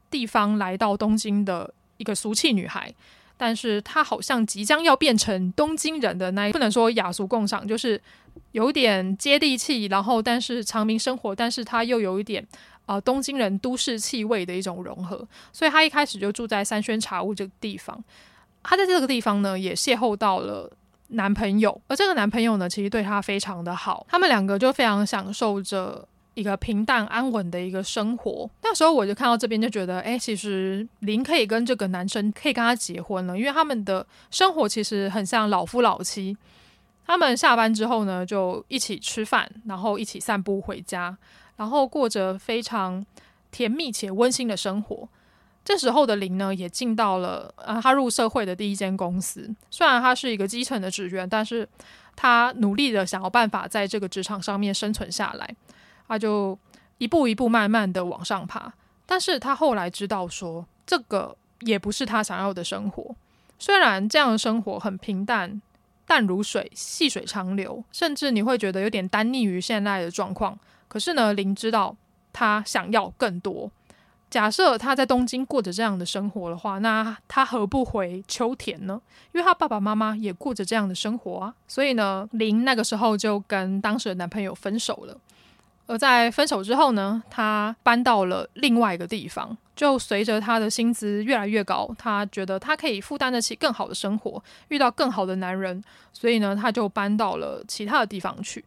[0.10, 1.74] 地方来到东京的。
[1.98, 2.92] 一个俗气女孩，
[3.38, 8.02] 但是她好像即将要变成东京人的那一，不能说雅俗共赏，就是
[8.52, 12.46] 有点接地气，然后但是长明生活，但是她又有一点
[12.88, 18.04] 呃东京人都市气味的一种融合，所以她一开始就住在三轩茶屋这个地方。
[18.64, 20.70] 她在这个地方呢，也邂逅到了
[21.14, 26.08] 男朋友，而这个男朋友呢，其实对她非常的好，他们两个就非常享受着。
[26.36, 28.50] 一个平淡安稳的一个生活。
[28.64, 36.36] 那时候我就看到这边，就觉得，哎，其实林可以跟这个男生可以跟他结婚了，因为他们的生活其实很像老夫老妻。
[37.06, 41.16] 他们下班之后呢，就一起吃饭，然后一起散步回家，
[41.56, 43.06] 然后过着非常
[43.52, 45.08] 甜蜜且温馨的生活。
[45.66, 49.50] 这时候的林呢，也进到了呃他入社会的第一间公司。
[49.70, 51.68] 虽然他是一个基层的职员，但是
[52.16, 55.56] 他努力的想要办法在这个职场上面生存下来。
[56.06, 56.58] 他就
[56.98, 58.74] 一步一步慢慢的往上爬，
[59.06, 63.16] 但是他后来知道说，这个也不是他想要的生活。
[63.58, 65.62] 虽然这样的生活很平淡，
[66.06, 70.60] 淡如水，细水长流，甚至你会觉得有点耽溺于现在的状况。
[70.90, 71.96] 可是呢，林知道
[72.34, 73.72] 他想要更多。
[74.34, 79.00] 假设他在东京过着这样的生活的话，那他何不回秋田呢？
[79.32, 81.54] 因为他爸爸妈妈也过着这样的生活啊。
[81.68, 85.16] 所以呢，林那个时候就跟当时的男朋友分手了。
[85.86, 89.56] 而在分手之后呢，他搬到了另外一个地方。
[89.76, 98.66] 就随着他的薪资越来越高，他觉得他可以负担得起更好的生活，遇到更好的男人，所以呢，他就搬到了其他的地方去。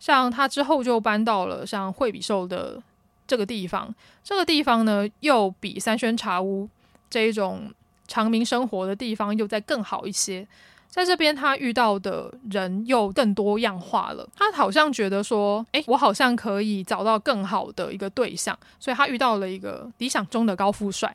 [0.00, 2.82] 像他之后就搬到了像惠比寿的
[3.26, 3.94] 这个地方。
[4.22, 6.68] 这个地方呢，又比三轩茶屋
[7.08, 7.72] 这一种
[8.06, 10.46] 长民生活的地方又再更好一些。
[10.88, 14.28] 在这边，他遇到的人又更多样化了。
[14.36, 21.12] 他好像觉得说，诶，我好像可以找到更好的一个对象，所以他遇到了一个理想中的高富帅。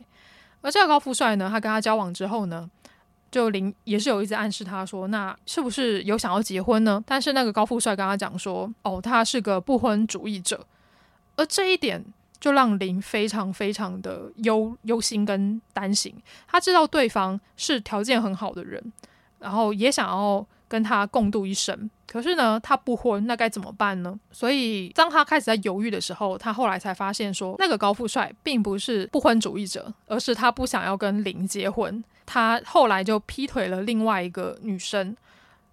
[0.60, 2.70] 而这个高富帅呢，他跟他交往之后呢，
[3.32, 7.02] 就林也是有一直暗示他说，那是不是有想要结婚呢？
[7.08, 10.60] 但是那个高富帅跟他讲说，哦，他是个不婚主义者。
[11.40, 12.04] 而这一点
[12.40, 16.14] 就让林非常非常的忧忧心跟担心。
[16.48, 18.92] 他知道对方是条件很好的人。
[19.40, 24.20] 然后也想要跟他共度一生，可是呢，他不婚，那该怎么办呢？
[24.34, 32.04] 所以当他开始在犹豫的时候，他后来才发现说，那个高富帅并不是不婚主义者，而是他不想要跟林结婚。
[32.26, 35.16] 他后来就劈腿了另外一个女生。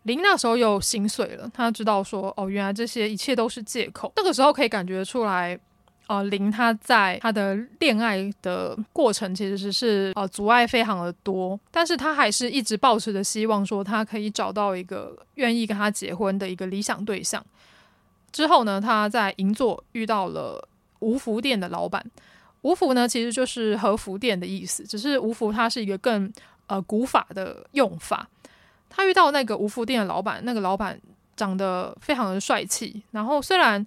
[0.06, 4.12] 林那时候又心碎了，他知道说，哦，原来这些一切都是借口。
[4.16, 5.58] 这个时候可以感觉出来。
[6.08, 17.44] 呃，林他在他的恋爱的过程其实是呃阻碍非常的多，但是他还是一直抱持着希望，说他可以找到一个愿意跟他结婚的一个理想对象。
[18.30, 20.68] 之后呢，他在银座遇到了
[21.00, 22.08] 吴服店的老板。
[22.62, 26.32] 吴服呢，其实就是和服店的意思，只是吴服它是一个更
[26.68, 28.28] 呃古法的用法。
[28.88, 31.00] 他遇到那个无服店的老板，那个老板
[31.36, 33.86] 长得非常的帅气，然后虽然。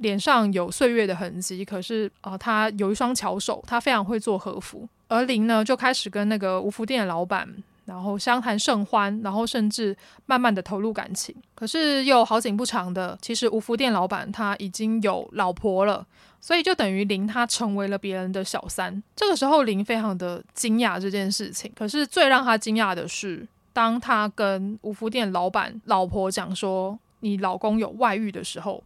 [0.00, 4.88] 脸上有岁月的痕迹，可是啊、他有一双巧手，他非常会做和服。
[5.08, 7.46] 而林呢，就开始跟那个无服店的老板，
[7.84, 11.36] 然后相谈甚欢，然后甚至慢慢的投入感情。
[11.54, 16.06] 可是又好景不长的，其实无服店老板他已经有老婆了，
[16.40, 19.02] 所以就等于林他成为了别人的小三。
[19.14, 21.70] 这个时候，林非常的惊讶这件事情。
[21.76, 28.82] 可是最让他惊讶的是，当他跟吴福店老板老婆讲说你老公有外遇的时候。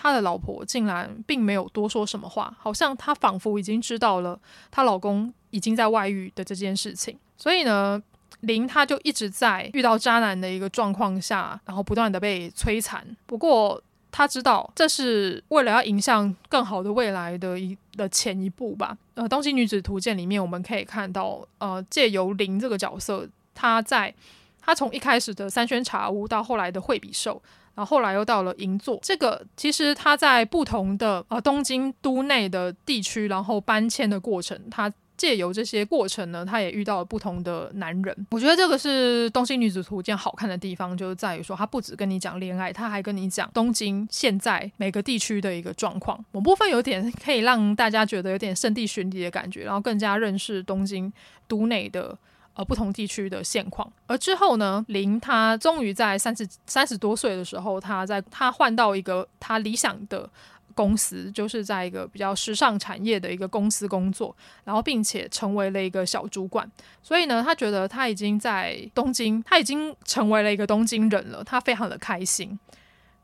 [0.00, 4.38] 他的老婆竟然并没有多说什么话，好像她仿佛已经知道了
[4.70, 7.18] 她老公已经在外遇的这件事情。
[7.36, 8.00] 所以呢，
[8.42, 13.04] 林他就一直在遇到渣男的一个状况下，然后不断的被摧残。
[13.26, 18.96] 不过他知道这是为了要迎向更好的未来的一的前一步吧。
[19.14, 24.14] 呃，《东京女子图鉴》里面我们可以看到，呃，借由林这个角色，他在
[24.60, 27.42] 他从一开始的三轩茶屋到后来的惠比寿。
[27.74, 28.98] 然后后来又到了银座。
[29.02, 34.92] 这个其实他在不同的呃东京都内的地区，然后搬迁的过程，他。
[35.18, 38.26] 借由这些过程呢，他也遇到了不同的男人。
[38.30, 46.24] 我觉得这个是《东京女子图鉴》好看的地方，就是在于说，他不只跟你讲恋爱，他还跟你讲东京现在每个地区的一个状况。
[46.30, 51.12] 某部分有点可以让大家觉得有点圣地巡礼的感觉，然后更加认识东京
[51.48, 52.16] 都内的
[52.58, 53.90] 呃不同地区的现况。
[54.06, 60.28] 而之后呢，林他终于在三十三十多岁的时候，他在他换到一个他理想的。
[60.74, 66.70] 公司就是在一个比较时尚产业的一个公司工作，然后并且成为了一个小主管。
[67.02, 71.42] 所以呢，他觉得他已经在东京，他已经成为了一个东京人了。
[71.42, 72.56] 他非常的开心，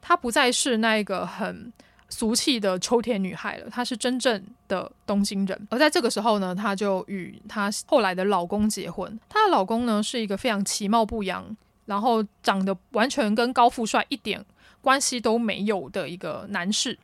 [0.03, 1.73] 他不再是那个很
[2.15, 5.67] 俗气的秋田女孩了，她是真正的东京人。
[5.69, 9.19] 而在这个时候呢，她就与她后来的老公结婚。
[9.29, 11.45] 她的老公呢，是一个非常其貌不扬，
[11.87, 14.45] 然后长得完全跟高富帅一点
[14.81, 16.97] 关系都没有的一个男士。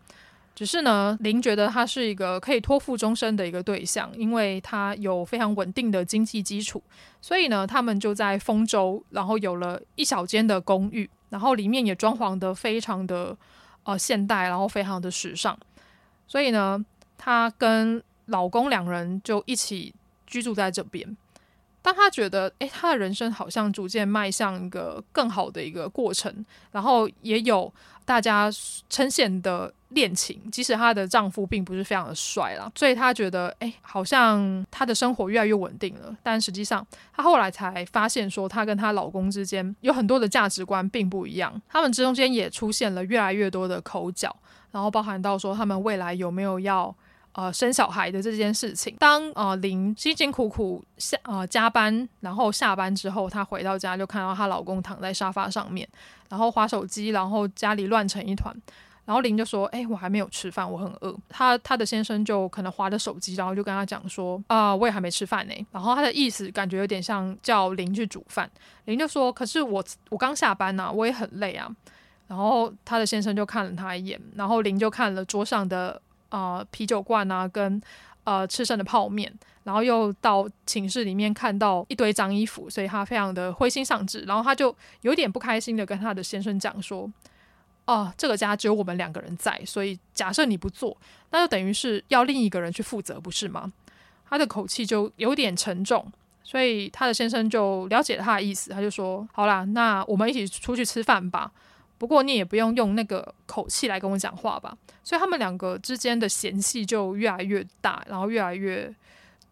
[0.54, 6.82] 只是呢，林觉得他是一个可以托付终身的一个对象，因为他有非常稳定的经济基础，
[7.20, 13.34] 所以呢，他们就在丰州，然后有了一小间的公寓，然后里面也装潢得非常的
[13.90, 15.58] 呃现代，然后非常的时尚，
[16.26, 16.84] 所以呢，
[17.18, 19.94] 她跟老公两人就一起
[20.26, 21.16] 居住在这边。
[21.82, 27.72] 当她觉得，诶，她的人生好像逐渐迈向一个更好的一个过程，然后也有
[28.10, 28.50] 大家
[28.88, 29.72] 呈现的。
[29.92, 36.16] 恋情，即使她的丈夫并不是非常的帅啦，所以她觉得，哎，好像她的生活越来越稳定了。
[36.22, 44.32] 但实际上，她后来才发现，说她跟她老公之间有很多的价值观并不一样，他们之中间也出现了越来越多的口角，
[44.70, 46.94] 然后包含到说他们未来有没有要
[47.32, 48.94] 呃生小孩的这件事情。
[48.98, 55.88] 当呃林辛辛苦苦下呃加班，然后下班之后，她回到家就看到她老公躺在沙发上面，
[56.28, 58.54] 然后划手机，然后家里乱成一团。
[59.06, 68.48] 然后林就说：“哎，我还没有吃饭，我很饿。”他他的先生就可能划着手机，然后就跟他讲说：“啊，我也还没吃饭呢。”然后他的意思感觉有点像叫林去煮饭。
[68.84, 71.68] 林就说：“可是我我刚下班呐，我也很累啊。”
[72.28, 77.80] 然后他的先生就看了他一眼，然后林就看了桌上的呃啤酒罐啊，跟
[78.24, 79.32] 呃吃剩的泡面，
[79.64, 84.20] 然后又到寝室里面看到一堆脏衣服，所以他非常的灰心丧志。
[84.22, 87.10] 然后他就有点不开心的跟他的先生讲说。
[87.86, 90.96] 哦，这个家只有我们两个人在，所以假设你不做，
[91.32, 93.72] 那就等于是要另一个人去负责，不是吗？
[94.28, 96.06] 他的口气就有点沉重，
[96.44, 101.50] 所以他的先生就了解了他的意思，他就说：“好啦，那我们一起出去吃饭吧。
[102.00, 108.92] 不过你也不用用那个口气来跟我讲话吧。”所以他们两个之间的嫌隙就越来越大，然后越来越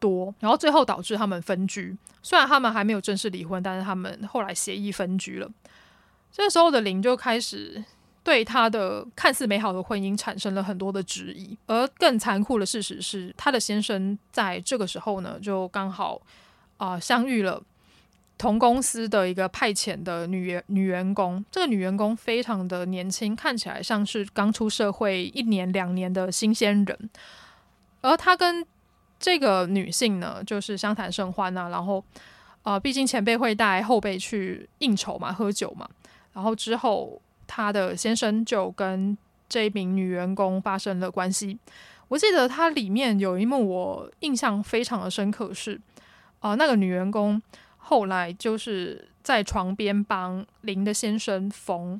[0.01, 1.95] 多，然后最后导致他们分居。
[2.23, 5.49] 虽然他们还没有正式离婚，但是他们后来协议分居了。
[6.33, 7.85] 这时候的林就开始。
[8.25, 16.21] 对他的看似美好的婚姻产生了很多的质疑，而更残酷的事实是，他的先生在这个时候呢，就刚好
[16.77, 17.63] 啊、相遇了
[18.38, 21.44] 同公司的一个派遣的女员女员工。
[21.51, 27.11] 这个女员工非常的年轻，看起来像是刚出社会一年两年的新鲜人。
[28.01, 28.64] 而她跟
[29.18, 32.03] 这个女性呢，就是相谈甚欢啊，然后
[32.62, 35.88] 啊、呃，毕竟前辈会带后辈去应酬嘛，喝酒嘛，
[36.33, 37.20] 然后之后。
[37.51, 39.16] 他的先生就跟
[39.48, 41.59] 这一名女员工发生了关系。
[42.09, 45.81] 我记得它里面有一幕我印象非常的深刻是，是
[46.40, 47.40] 啊，那个女员工
[47.88, 51.98] 后来就是在床边帮林的先生缝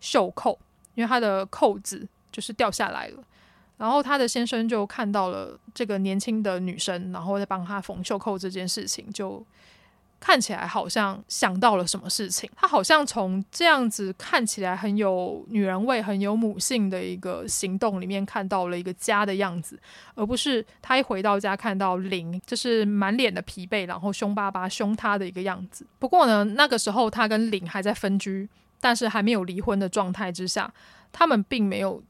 [0.00, 0.58] 袖扣，
[0.94, 3.22] 因为他的扣子就是掉下来了，
[3.76, 9.44] 然后他的先生就看到了这个年轻的女生，然后在帮他缝袖扣这件事情就。
[10.26, 19.78] 看起来好像想到了什么事情，他好像从这样子看起来很有女人味、很有母性的一个行动里面看到了一个家的样子，
[20.16, 25.86] 而不是他一回到家看到林就是满脸的疲惫，然后凶巴巴凶他的一个样子。
[26.00, 28.48] 不过呢，那个时候他跟林还在分居，
[28.80, 30.74] 但是还没有离婚的状态之下，
[31.12, 32.02] 他们并没有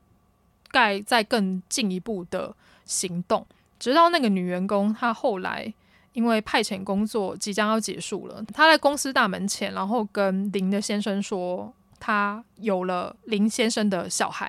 [0.70, 3.46] 盖再更进一步的行动，
[3.78, 5.74] 直到那个女员工她后来。
[6.16, 14.48] 因为派遣工作即将要结束了，他在公司大门前，然后跟林的先生说，他有了林先生的小孩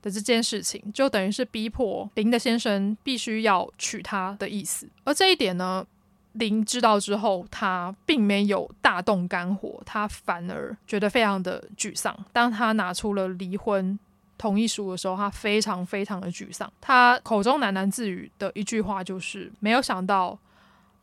[0.00, 4.88] 的这件事情，就等于是逼迫林的先生必须要娶她的意思。
[5.04, 5.86] 而这一点呢，
[6.32, 12.16] 林知道之后，他并没有大动肝火，他反而觉得非常的沮丧。
[12.32, 13.98] 当他拿出了离婚
[14.38, 16.72] 同意书的时候，他非常非常的沮丧。
[16.80, 20.38] 他口中喃喃自语的一句话就是：没有想到。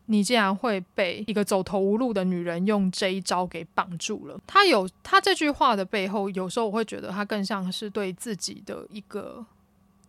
[0.08, 4.40] 你竟然会被一个走投无路的女人用这一招给绑住了。
[4.46, 9.46] 他有他这句话的背后，有时候我会觉得他更像是对自己的一个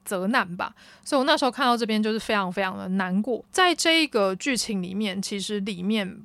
[0.05, 0.74] 责难吧。
[1.05, 3.45] 所以我那时候看到这边就是非常非常的难过。
[3.51, 6.24] 在这一个剧情里面，其实里面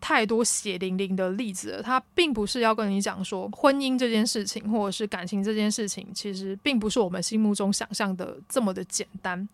[0.00, 1.82] 太多血淋淋的例子了。
[1.82, 9.46] 他并不是要跟你讲说婚姻这件事情，或者是感情这件事情，其实并不是我们心目中想象的这么的简单。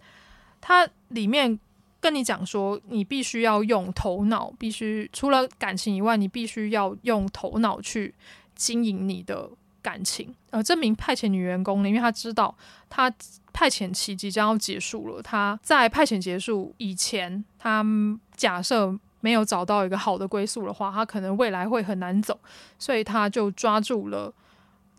[0.61, 1.59] 它里面
[2.01, 8.15] 跟你讲说，你必须要用头脑，必须除了感情以外，你必须要用头脑去
[8.55, 9.51] 经营你的
[9.83, 10.35] 感情。
[10.49, 12.57] 呃，这名派遣女员工呢，因为她知道
[12.89, 13.13] 她
[13.53, 17.85] 派遣期即将要结束了，她在派遣结束以前，她
[18.35, 22.39] 假设没有找到一个好的归宿的话，她可能未来会很难走，
[22.79, 24.33] 所以她就抓住了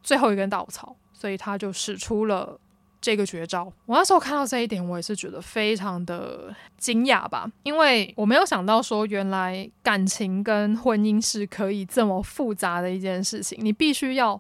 [0.04, 2.60] 最后一根稻草，所以她就使出了。
[3.02, 14.40] 这个绝招，我那时候看到这一点，我也是觉得非常的惊讶吧，因为我没有想到说，原来感情跟婚姻是可以这么复杂的一件事情，你必须要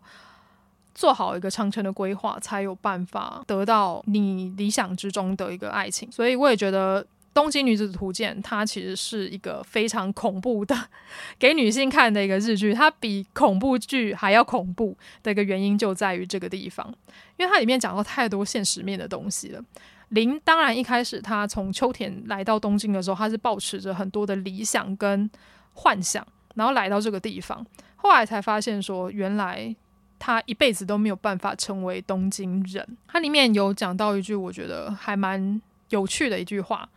[0.94, 7.04] 做好一个长程的规划，才有办法得到你理想之中的一个爱情，所以我也觉得。
[7.34, 10.76] 《东京女子图鉴》它其实是一个非常恐怖的，
[11.40, 12.74] 给女性看的一个日剧。
[12.74, 16.94] 它比恐怖剧还要恐怖的一个原因就在于这个地方，
[17.38, 19.64] 因为它里面讲到太多现实面的东西了。
[20.10, 25.30] 林当然一开始他从秋田来到东京的时候，他是抱持着很多的理想跟
[25.74, 26.26] 幻想，
[26.56, 27.66] 然后来到这个地方，
[27.96, 29.74] 后来才发现说，原来
[30.20, 32.86] 他一辈子都没有办法成为东京人。
[33.08, 35.62] 它里面有讲到一句，我觉得还蛮
[35.92, 36.90] 有趣的一句话。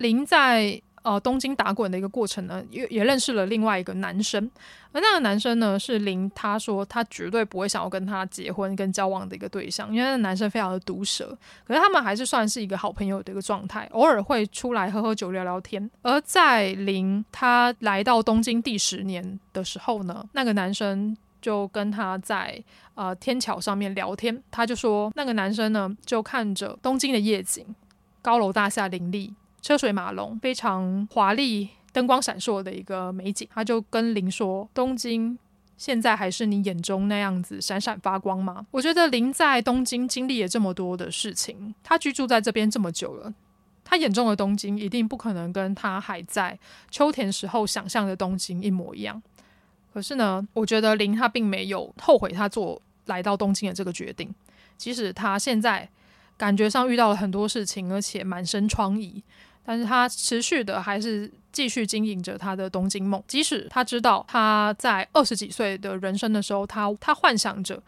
[0.00, 4.50] 林在呃东京打滚的一个过程呢，也也认识了另外一个男生，
[4.92, 11.36] 而那个男生呢是林，他说他绝对不会想要跟他结婚跟交往的一个对象，因为那个男生非常的毒舌，
[11.66, 15.90] 可是他们还是算是一个好朋友的一个状态，偶尔会出来喝喝酒聊聊天。
[16.02, 22.62] 而在林他来到东京第十年的时候呢，那个男生就跟他在
[22.94, 27.64] 呃天桥上面聊天，他就说那个男生呢就看着东京的夜景，
[28.20, 29.32] 高楼大厦林立。
[29.62, 33.46] 车水马龙，非常华丽、灯光闪烁的一个美景。
[33.52, 35.38] 他就跟林说：“东京
[35.76, 43.32] 现在还是你眼中那样子闪闪发光吗？”我觉得林在东京经历了这么多的事情，他居住在这边这么久了，
[43.84, 46.58] 他眼中的东京一定不可能跟他还在
[46.90, 49.22] 秋田时候想象的东京一模一样。
[49.92, 54.32] 可是呢，我觉得林他并没有后悔他做来到东京的这个决定，
[54.76, 55.88] 即使他现在
[56.36, 59.20] 感觉上遇到了很多事情，而且满身疮痍。
[59.64, 67.82] 但是他持续的还是继续经营着他的东京梦，即使他知道他在二十几岁的人生的时候，他他幻想着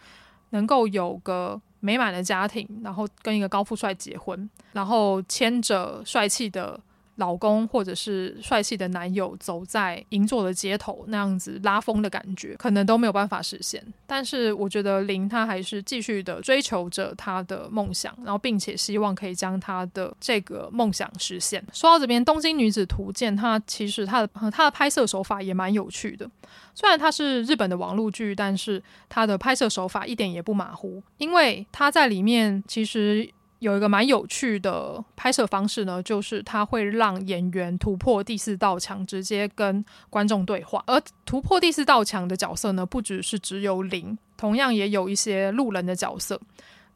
[0.50, 6.78] 能够有个美满的家庭，然后跟一个高富帅结婚，然后牵着帅气的。
[7.22, 13.80] 老公或者是帅气的男友走在银座的街头，那样子拉风的感觉，可能都没有办法实现。
[14.08, 21.64] 但是我觉得林他还是继续的追求着他的梦想，然后并且希望可以将他的这个梦想实现。
[21.72, 26.28] 说到这边，《东京女子图鉴》它其实它的它的拍摄手法也蛮有趣的。
[26.74, 33.30] 虽然它是日本的网络剧，但是它的拍摄手法一点也不马虎，因为它在里面其实。
[33.62, 40.82] 有一个蛮有趣的拍摄方式呢，就是他会让演员突破第四道墙，直接跟观众对话。
[40.84, 46.40] 而突破第四道墙的角色呢，不只是只有林，同样也有一些路人的角色。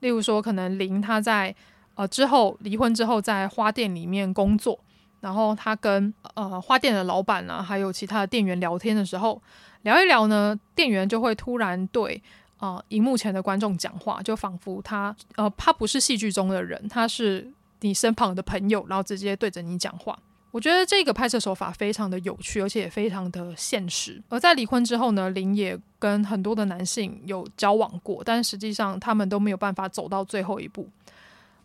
[0.00, 1.54] 例如说，可能林他在
[1.94, 4.76] 呃之后离婚之后，在花店里面工作，
[5.20, 9.40] 然后他跟呃花店的老板啊，还有其他的店员聊天的时候，
[9.82, 12.20] 聊一聊呢，店员就会突然对。
[12.58, 12.82] 啊！
[12.88, 20.18] 荧、幕前的观众讲话，就仿佛他呃，他不是戏剧中的人，他是你身旁的朋友，然后直接对着你讲话。
[20.52, 24.22] 我觉得这个拍摄手法非常的有趣，而且也非常的现实。
[24.30, 30.88] 而在离婚之后呢，林也跟很多的男性有交往过，但实际上他们都没有办法走到最后一步。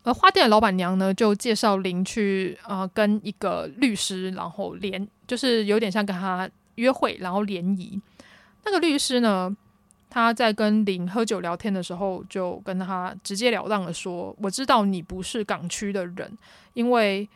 [0.03, 7.97] 而花店的老板娘呢，就介绍林去啊、跟一个律师，然后联，就是有点像跟他约会，然后联谊。
[8.65, 9.55] 那个律师呢，
[10.13, 16.37] 他在跟林喝酒聊天的时候，就跟他直截了当的说：“我知道你不是港区的人，
[16.73, 17.27] 因为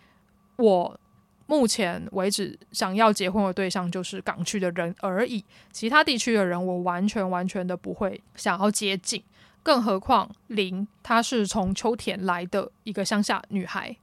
[0.58, 1.00] 我
[1.48, 9.24] 目前为止想要结婚的对象就是港区的人而已，其他地区的人我完全完全的不会想要接近。
[9.64, 13.96] 更何况林她是从秋田来的一个乡下女孩，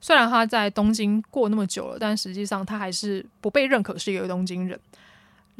[0.00, 4.78] 虽然她在东京过那么久了，但实际上她还是不被认可是一个东京人。”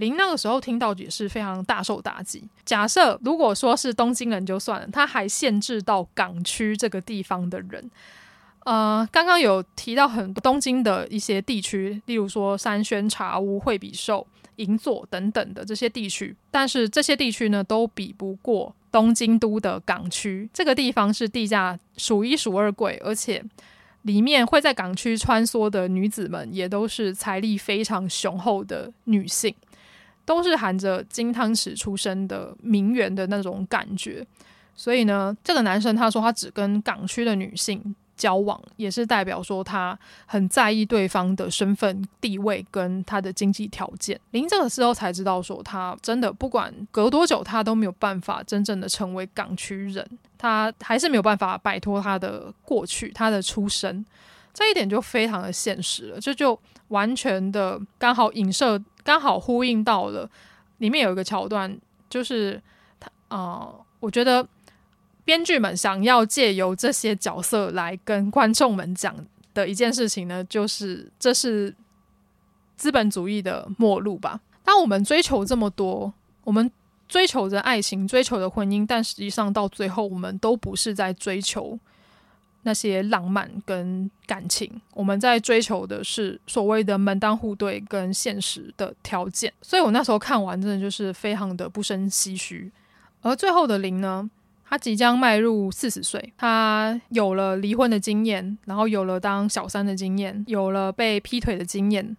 [0.03, 2.43] 林那个时候听到也是非常大受打击。
[2.65, 7.89] 假设如果说是东京人就算了，他还限制到港区这个地方的人，
[8.65, 14.27] 呃，刚刚有提到很多东京的一些地区，例如说三轩茶屋、惠比寿、
[14.57, 20.51] 银座等等的这些地区，但是这些地区呢，都比不过东京都的港区。
[20.53, 23.41] 这个地方是地价数一数二贵，而且
[24.03, 29.55] 里面会在港区穿梭的女子们，也都是财力非常雄厚的女性，
[30.25, 34.27] 都是含着金汤匙出生的名媛的那种感觉。
[34.75, 44.19] 所以呢，这个男生他说他只跟港区的女性交往，也是代表说他很在意对方的身份地位跟他的经济条件。
[44.31, 50.07] 林这个时候才知道说，他真的不管隔多久，他都没有办法真正的成为港区人，
[50.39, 54.05] 他还是没有办法摆脱他的过去，他的出身。
[54.55, 56.59] 这一点就非常的现实了，这就
[56.89, 60.29] 完全的刚好影射，刚好呼应到了
[60.79, 61.79] 里面有一个桥段，
[62.09, 62.61] 就是
[62.99, 64.47] 他啊、我觉得。
[65.25, 69.15] 编剧们想要借由这些角色来跟观众们讲
[69.55, 71.73] 的一件事情呢，就是这是
[72.77, 74.41] 资本主义的末路吧。
[74.65, 76.69] 当我们追求这么多，我们
[77.07, 81.79] 追求着爱情，追求着婚姻，但实际上到最后，我们都不是在追求
[82.63, 89.53] 那些浪漫跟感情，我们在追求的是所谓的门当户对跟现实的条件。
[89.61, 92.71] 所以我那时候看完，真的就是非常的不胜唏嘘。
[93.21, 94.31] 而最后的林呢？
[94.65, 102.17] 他即将迈入四十岁，他有了离婚的经验，然后有了当小三的经验，有了被劈腿的经验。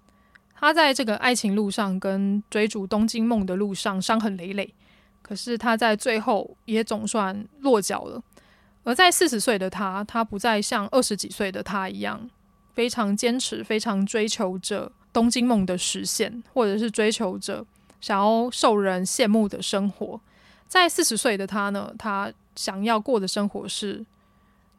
[0.53, 4.71] 他在这个爱情路上跟追逐东京梦的路上伤痕累累，
[5.23, 8.21] 可是他在最后也总算落脚了。
[8.84, 12.29] 而在四十岁的他，他不再像二十几岁的他一样，
[12.73, 17.65] 非常坚持，非常追求着东京梦的实现，或者是追求着
[17.99, 20.19] 想要受人羡慕的生活。
[20.67, 22.31] 在四十岁的他呢，他。
[22.55, 24.05] 想要过的生活是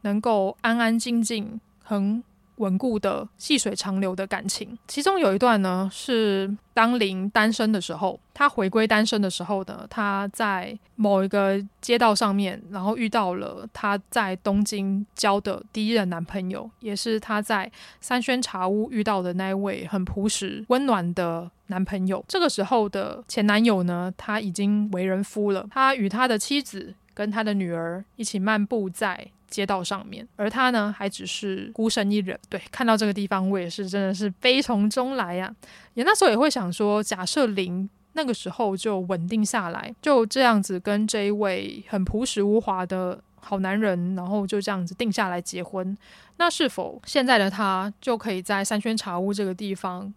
[0.02, 2.22] 能够安安静静、很
[2.56, 4.78] 稳固的细水长流的感情。
[4.86, 22.24] 其中有一段呢，是当林单身的时候，他回归单身的时候呢，他在某一个街道上面，然后遇到了他在东京交的第一任男朋友，也是他在三轩茶屋遇到的那一位很朴实、温暖的男朋友。
[22.28, 26.94] 这个时候的前男友呢，他已经为人夫了，他与他的妻子。
[27.16, 29.24] 跟他的女儿一起漫步在
[29.54, 32.36] 街道上面，而他呢，还只是孤身一人。
[32.48, 35.54] 对，看到这个地方，我也是真的是悲从中来呀、
[35.94, 45.96] 也那时候也会想说，假设林那个时候就稳定下来，就这样子跟这一位很朴实无华的好男人，然后就这样子定下来结婚，
[46.38, 50.12] 那是否现在的她就可以在三轩茶屋这个地方，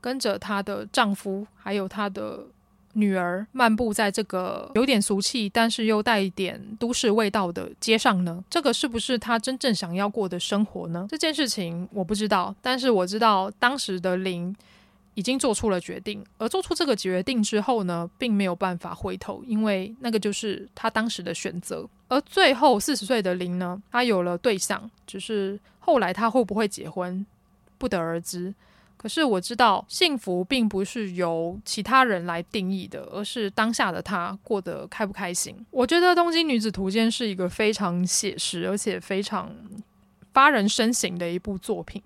[0.00, 2.46] 跟着她的丈夫，还有她的。
[2.96, 8.42] 女儿漫步在这个有点俗气，但是又带一点都市味道的街上呢？
[8.48, 11.06] 这个是不是她真正想要过的生活呢？
[11.10, 14.56] 这件事情我不知道，但是我知道当时的林
[15.12, 21.86] 已经做出了决定，而做出这个决定之后呢，并没有办法回头，因为那个就是她当时的选择。
[22.08, 27.26] 而最后四十岁的林呢，她有了对象，只是后来她会不会结婚，
[27.76, 28.54] 不得而知。
[28.96, 35.54] 可是我知道，幸福并不是由其他人来定义的，而是当下的他过得开不开心。
[35.70, 39.54] 我觉得《东京女子图鉴》是一个非常写实而且非常
[40.32, 42.02] 发人深省的一部作品。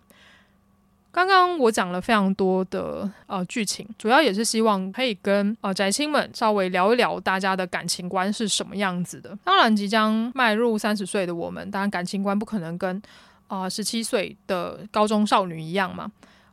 [1.13, 9.37] 刚刚我讲了非常多的呃剧情，主要也是希望可以跟呃宅青们稍微聊一聊大家的感情观是什么样子的。
[9.43, 13.03] 当然，即将迈入三十岁的我们，当然感情观不可能跟
[13.49, 16.11] 啊十七岁的高中少女一样嘛。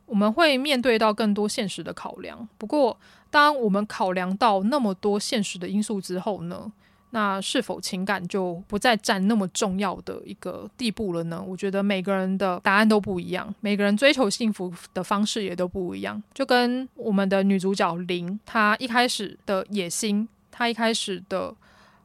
[0.08, 2.98] 我们会面对到更多现实的考量，不过
[3.30, 6.72] 当我们考量到那么多现实的因素之后呢，
[7.10, 11.40] 那是否情感就不再占那么重要的一个地步了呢？
[11.46, 16.22] 我觉得每个人的答案都不一样，每个人追求幸福的方式也都不一样。
[16.32, 21.54] 就跟我们的女主角林，她一开始的野心，她一开始的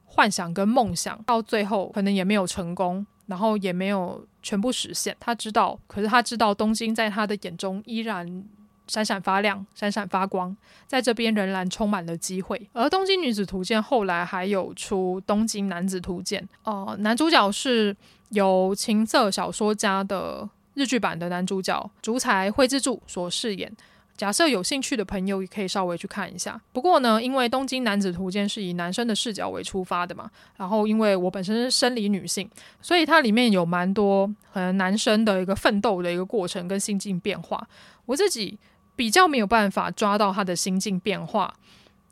[0.06, 3.06] 幻想跟梦想，到最后可能也没有成功。
[3.26, 5.18] 然后也没有全部实现。
[5.20, 8.44] 他知道，可是他知道东京在他的眼中依然
[8.88, 12.70] 闪闪发亮、闪闪发光，在这边仍然充满了机会。
[12.74, 17.96] 而《东京女子图鉴》后来还有出《东京男子图鉴》，呃，男主角是
[18.30, 23.72] 由情色小说家的日剧版的男主角竹财辉之助所饰演。
[24.24, 26.58] 假设有兴趣的朋友也可以稍微去看一下。
[26.72, 32.50] 不过呢，因为《东京男子图鉴》是以男生的视角为出发的嘛，然后因为我本身是生理女性，
[32.82, 37.68] 所以它里面有蛮多可能男生的一个奋斗的一个过程跟心境变化。
[38.06, 38.58] 我自己
[38.96, 41.54] 比较没有办法抓到他的心境变化，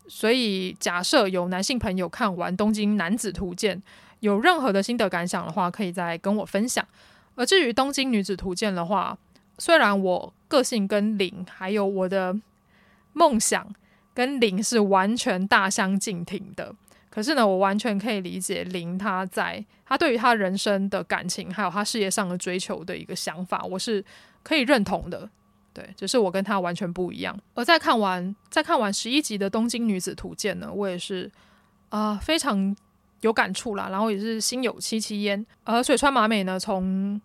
[0.09, 3.77] 所以假设有男性朋友看完《东京男子图鉴》
[4.19, 6.85] 有任何的心得感想的话，可以再跟我分享。
[7.35, 9.17] 而至于《东京女子图鉴》的话，
[9.61, 12.35] 虽然我个性跟零，还有我的
[13.13, 13.63] 梦想
[14.11, 16.73] 跟零是完全大相径庭的，
[17.11, 24.03] 可是呢，我完全可以理解零他在他对于他人生的感情，还有他事业上的追求的一个想法，我是
[24.41, 25.29] 可以认同的。
[25.75, 27.39] 对，只是我跟他完全不一样。
[27.53, 31.31] 而在看完在看完十一集的《东京女子图鉴》呢，我也是
[31.89, 32.75] 啊、非常
[33.19, 35.45] 有感触啦，然后也是心有戚戚焉。
[35.65, 37.21] 而水川麻美呢，从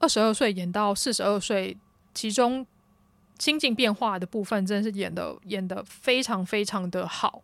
[0.00, 1.76] 二十二岁演到四十二岁，
[2.12, 2.66] 其中
[3.38, 7.42] 心境变化的部分，真是演的演的非常非常的好。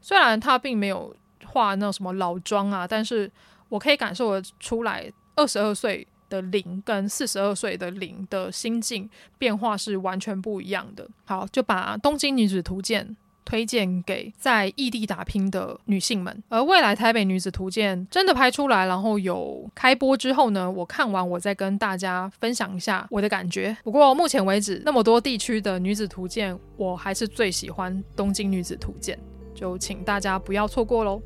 [0.00, 1.14] 虽然他并没有
[1.46, 3.30] 化那什么老妆啊，但是
[3.68, 6.04] 我可以感受得出来，二十二岁。
[6.30, 9.08] 的零跟四十二岁的零的心境
[9.38, 11.08] 变化是完全不一样的。
[11.24, 13.02] 好，就把《东京女子图鉴》
[13.48, 16.42] 推荐给在异地打拼的女性们。
[16.50, 23.74] 而未来《台北女子图鉴》真的拍出来，然后有开播之后呢，我看完我再跟大家分享一下我的感觉。
[23.82, 29.18] 不过目前为止，那么多地区的女子图鉴，我还是最喜欢《东京女子图鉴》，
[29.58, 31.22] 就请大家不要错过喽。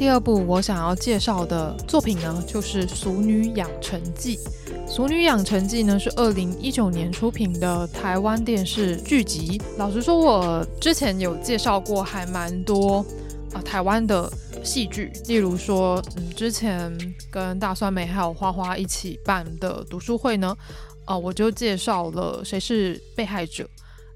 [0.00, 4.38] 第二部我想要介绍的作品呢，就是《俗女养成记》。
[4.88, 9.60] 《俗女养成记》呢是二零一九年出品的台湾电视剧集。
[9.76, 13.04] 老实说，我之前有介绍过还蛮多
[13.52, 14.32] 啊、台湾的
[14.64, 16.90] 戏剧，例如说，嗯，之前
[17.30, 20.56] 跟大酸梅还有花花一起办的读书会呢，
[21.04, 23.64] 啊、我就介绍了《谁是被害者》。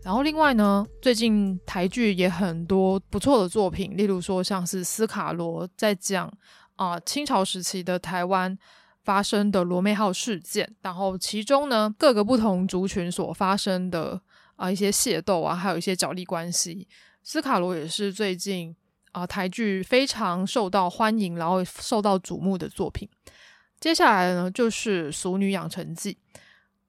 [0.05, 6.31] 然后另外呢，最近台剧也很多不错的作品，例如说像是斯卡罗在讲
[6.77, 8.57] 啊、清朝时期的台湾
[9.03, 14.21] 发生的罗妹号事件，然后其中呢各个不同族群所发生的
[14.57, 16.87] 啊、一些械斗啊，还有一些角力关系，
[17.23, 18.77] 斯卡罗也是最近
[19.13, 23.09] 啊、台剧非常受到欢迎，然后受到瞩目的作品。
[23.81, 26.13] 接下来呢就是《俗女养成记》。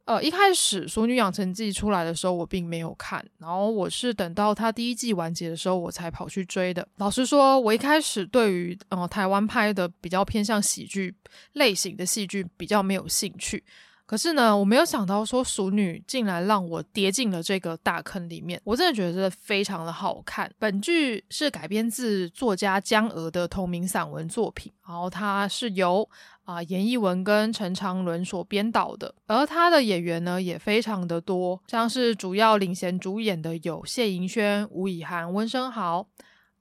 [0.06, 6.88] 呃，一开始《熟女养成记》出来的时候，我并没有看，然后我是等到它第一季完结的时候，我才跑去追的。
[6.98, 11.14] 老实说，我一开始对于呃台湾拍的比较偏向喜剧
[11.54, 13.64] 类型的戏剧比较没有兴趣。
[14.06, 20.52] 可是呢，我没有想到说熟女竟然让我跌进了这个大坑里面，我真的觉得真的非常的好看。
[20.60, 26.08] 本剧是改编自作家江鹅的同名散文作品，然后它是由
[26.44, 36.08] 啊严艺文跟陈长伦所编导的，而他的演员呢也非常的多，像是主要领衔主演的有谢盈萱、吴以涵、温升豪、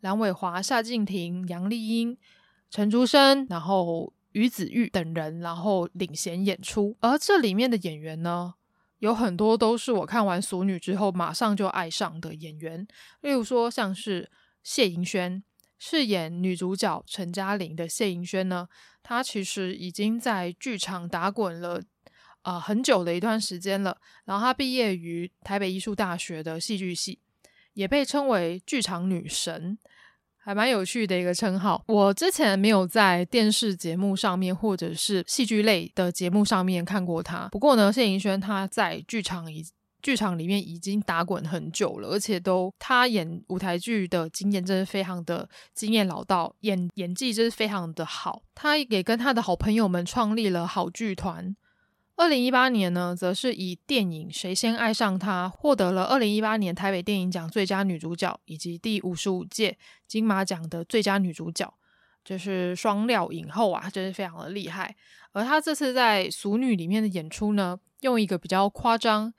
[0.01, 2.17] 梁伟华、夏靖庭、杨丽英、
[2.71, 4.14] 陈竹生，然后。
[4.35, 8.55] 于子玉等人，然后领衔演出，而这里面的演员呢，
[8.99, 12.85] 有很多都是我看完《俗女》之后马上就爱上的演员。
[13.21, 14.29] 例如说，像是
[14.65, 15.45] 谢盈萱
[15.79, 18.67] 饰演女主角陈嘉玲的谢盈萱呢，
[19.05, 21.81] 她其实已经在剧场打滚了
[22.43, 23.97] 啊、很久的一段时间了。
[24.25, 27.21] 然后她毕业于台北艺术大学的戏剧系，
[27.75, 29.79] 也被称为剧场女神。
[30.45, 31.83] 还蛮有趣的一个称号。
[31.89, 37.49] 我之前没有在电视节目上面或者是戏剧类的节目上面看过他。
[37.51, 39.65] 不过呢，谢盈萱他在剧场已
[40.03, 48.43] 剧场里面已经打滚很久了，而且都他演舞台剧的经验真是非常的经验老道，演演技真是非常的好。
[48.55, 51.57] 他也跟他的好朋友们创立了好剧团，
[52.17, 61.75] 二零一八年呢，则是以电影《谁先爱上他》获得了二零一八年台北电影奖最佳女主角以及第五十五届金马奖的最佳女主角，
[62.25, 64.95] 就是双料影后啊，真是非常的厉害。
[65.33, 69.35] 而她这次在《俗女》里面的演出呢，用一个比较夸张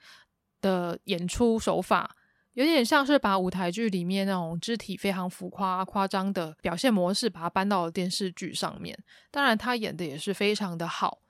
[0.60, 2.14] 的演出手法，
[2.52, 8.94] 有点像是把舞台剧里面那种肢体非常浮夸、夸张的表现模式，把它搬到了电视剧上面。
[9.30, 11.22] 当然，她演的也是非常的好。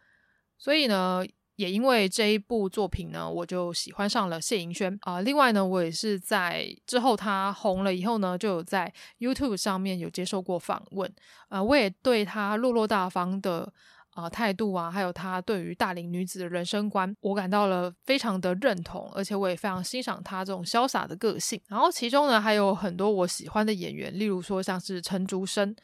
[0.58, 1.24] 所以呢，
[1.56, 11.10] 也因为这一部作品呢，我就喜欢上了谢盈萱啊、另外呢，我也是在之后她红了以后呢，就有在 YouTube 上面有接受过访问。
[11.48, 13.72] 呃，我也对她落落大方的
[14.10, 21.60] 啊、态度啊，还有她对于大龄女子的人生观，我感到了非常的认同，而且我也非常欣赏她这种潇洒的个性。
[21.68, 25.76] 然后其中呢，还有很多我喜欢的演员，例如说像是陈竹生。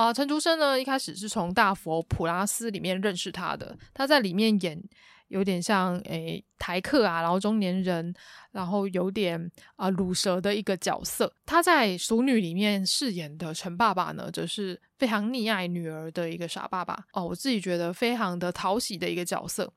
[0.00, 3.76] 啊，陈竹生呢，一开始是从大佛普拉斯里面认识他的。
[3.92, 4.82] 他在里面演
[5.28, 8.14] 有点像诶台客啊，然后中年人，
[8.52, 11.30] 然后有点啊鲁蛇的一个角色。
[11.44, 17.04] 他在《熟女》里面饰演的陈爸爸呢，则是非常溺爱女儿的一个傻爸爸。
[17.12, 19.70] 哦，我自己觉得非常的讨喜的一个角色。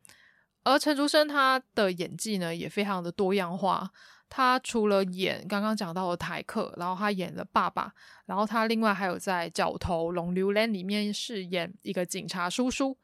[0.63, 3.91] 而陈竹生他的演技呢，也非常的多样化。
[4.35, 7.93] 他除了演刚刚讲到的台客，然后他演了爸爸，
[8.25, 12.97] 然后他另外还有在《角头龙流兰》里面饰演一个警察叔叔。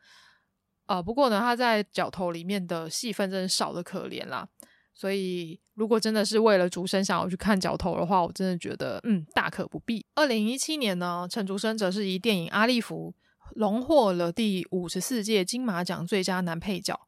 [0.88, 4.49] 呃，不过呢，他在《角头》里面的戏份真的少得可怜啦。
[4.91, 10.03] 所以，如果真的是为了竹生想要去看《角头》的话，我真的觉得，嗯，大可不必。
[10.15, 13.13] 二零一七年呢，陈竹生则是以电影《阿利弗》
[13.55, 16.99] 荣获了第五十四届金马奖最佳男配角。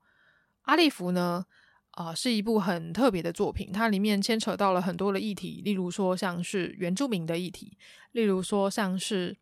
[0.61, 1.43] 阿利弗呢，
[1.91, 7.77] 啊、是一部很特别的作品，它里面牵扯到了很多的议题，例如说像是原住民的议题，
[8.13, 9.35] 例如说像是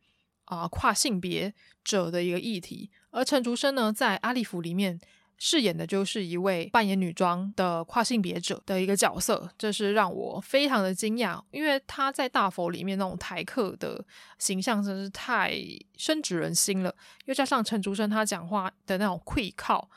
[0.46, 2.90] 啊、跨性别者的一个议题。
[3.12, 5.00] 而陈竹生呢，在《阿利弗》里面
[5.38, 14.04] 饰演的就是一位扮演女装的跨性别者的一个角色，这是让我非常的惊讶，因为他在大佛里面那种台客的
[14.40, 15.54] 形象真是太
[15.96, 16.94] 深植人心了，
[17.26, 19.88] 又加上陈竹生他讲话的那种气口。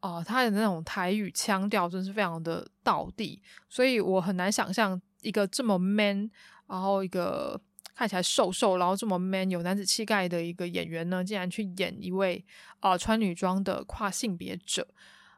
[0.00, 6.30] 哦，他的那种台语腔调真是非常的道地，所以我很难想象一个这么 man，
[6.68, 7.60] 然后一个
[7.94, 12.44] 看起来瘦瘦，然后这么 man 有男子气概的一个演员呢，竟然去演一位
[12.78, 14.86] 啊、穿女装的跨性别者，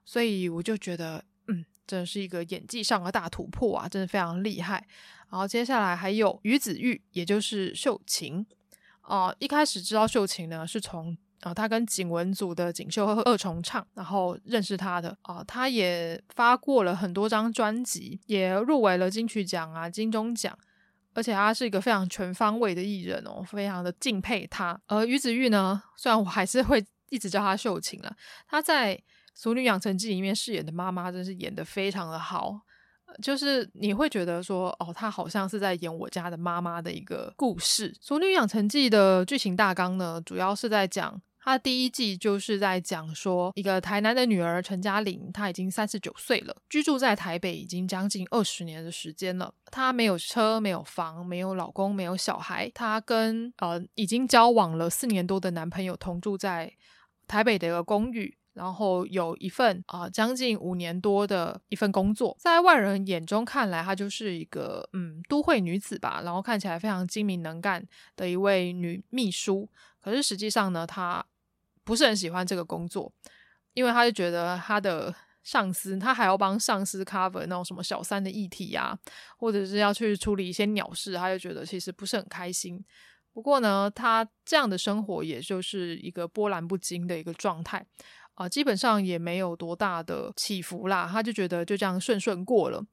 [0.05, 4.87] 所以我就觉得，嗯，真的是一个演技上的大突破啊，真的非常厉害。
[5.31, 8.45] 然后接下来还有于子玉，也就是秀琴，
[9.03, 11.17] 哦、呃，一开始知道秀琴呢，是从。
[11.41, 20.59] 啊、呃，他跟景文组的锦绣二重唱，然后认识他的啊、呃，他也发过了很多张专辑，也入围了金曲奖啊、金钟奖，
[21.15, 24.81] 而且他是一个非常全方位的艺人哦，非常的敬佩他。
[24.89, 28.17] 而于子玉呢，虽然我还是会一直叫他秀琴了，
[28.49, 28.97] 他在
[29.33, 32.61] 《俗女养成记》里面饰演的妈妈，真是演的非常的好。
[33.23, 37.91] 就是你会觉得说，哦，他好像是在演我家的妈妈的一个故事。
[38.01, 41.21] 《俗女养成记》的剧情大纲呢，主要是在讲。
[41.49, 49.55] 他第一季就是在讲说，一个台南的女儿陈嘉玲，她已经三十九岁了，居住在台北已经将近二十年的时间了。
[49.71, 52.71] 她没有车，没有房，没有老公，没有小孩。
[52.75, 56.71] 她跟呃已经交往了四年多的男朋友同住在
[57.27, 62.37] 台北的一个公寓，然后有一份啊、呃、将近五年多的一份工作。
[62.39, 67.83] 在外人眼中看来，她就是一个嗯都会女子吧，然后看起来非常精明能干
[68.17, 69.67] 的一位女秘书。
[70.01, 71.25] 可是实际上呢，她
[71.89, 73.11] 不是很喜欢这个工作，
[73.73, 78.95] 因为他就觉得他的上司，他还要帮上司 cover 那种什么小三的议题啊，
[79.39, 82.85] 或者是要去处理一些鸟事，他就觉得其实不是很开心。
[83.33, 87.87] 不过呢，他这样的生活也就是一个波澜不惊的一个状态
[88.35, 92.85] 啊，基本上也没有多大的起伏啦，他就觉得就这样顺顺过了。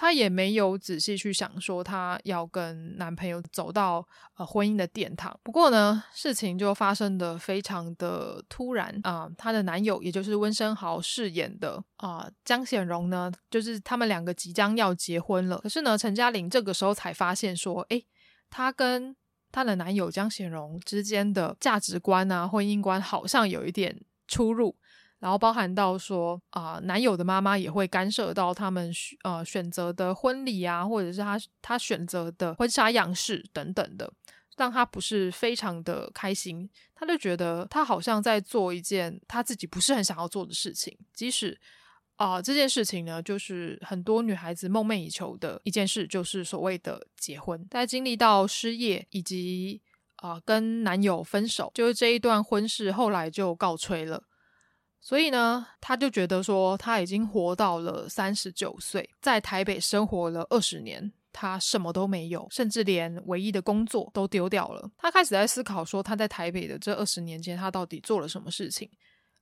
[0.00, 4.02] 她也没有仔细去想说她要跟男朋友走到
[4.38, 5.38] 呃婚姻的殿堂。
[5.42, 9.28] 不过呢，事情就发生得非常的突然啊。
[9.36, 15.58] 她的男友也就是温升豪饰演的啊，呃，江显荣呢，就是他们两个即将要结婚了。
[15.58, 18.06] 可是呢，陈嘉玲这个时候才发现说，诶，
[18.48, 19.14] 她跟
[19.52, 24.74] 她的男友江显荣之间的价值观啊、婚姻观好像有一点出入。
[25.20, 34.10] 然后包含到说啊、男友的妈妈也会干涉到他们选呃选择的婚礼啊，或者是他他选择的婚纱样式等等的，
[34.56, 36.68] 让他不是非常的开心。
[36.94, 41.60] 他就觉得他好像在做一件他自己不是很想要做的事情，即使
[42.16, 47.66] 啊、这件事情呢，就是很多女孩子梦寐以求的一件事，就是所谓的结婚。
[47.70, 49.80] 在经历到失业以及
[50.16, 54.22] 啊、跟男友分手，就是这一段婚事后来就告吹了。
[55.00, 64.90] 所以呢，他就觉得说他已经活到了三十九岁，在台北生活了二十年，他什么都没有，甚至连唯一的工作都丢掉了。
[64.98, 68.88] 他开始在思考说他在台北的这二十年间，他到底做了什么事情。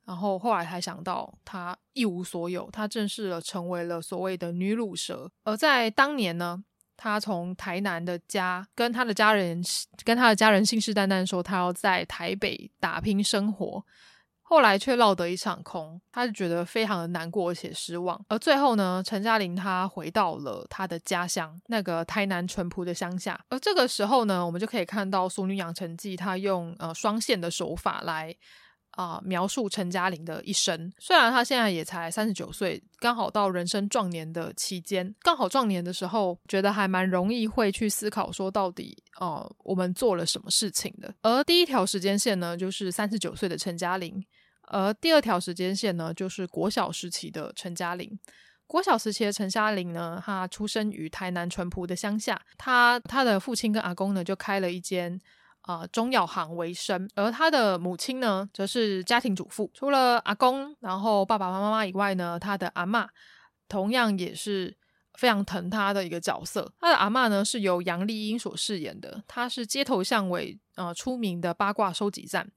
[0.06, 5.30] 然后后来才想到，他一无所有，他正式了成为了所谓的女鲁蛇。
[5.44, 6.64] 而在当年呢，
[6.96, 9.62] 他从台南的家跟他的家人
[10.04, 13.84] 跟他的家人信誓旦旦说，他要在台北打拼生活。
[14.48, 18.18] 后来却落得一场空，他就觉得非常的难过而且失望。
[18.28, 23.38] 而最后呢，陈嘉玲她回到了她的家乡，那个台南淳朴的乡下。
[23.50, 28.34] 而这个时候呢，我们就可以看到《俗女养成记》，她用呃双线的手法来。
[28.92, 30.92] 啊、描述陈嘉玲的一生。
[30.98, 41.14] 虽然她现在也才三十九岁，刚好到人生壮年的期间，刚好壮年的时候，觉得还蛮容易会去思考说，到底呃我们做了什么事情的。
[41.22, 44.20] 而第一条时间线呢，就是三十九岁的陈嘉玲；
[44.70, 48.18] 而第二条时间线呢，就是国小时期的陈嘉玲。
[48.66, 55.20] 国小时期的陈嘉玲呢，她出生于台南淳朴的乡下，她她的父亲跟阿公呢，就开了一间。
[55.62, 59.70] 啊、中药行为生，而他的母亲呢，则是家庭主妇。
[59.74, 63.06] 除了阿公，然后爸爸妈妈以外呢，他的阿嬷
[63.68, 64.74] 同样也是
[65.18, 66.72] 非常疼他的一个角色。
[66.80, 72.50] 他的阿嬷呢，是由杨丽英所饰演的，她是街头巷尾呃出名的八卦收集站，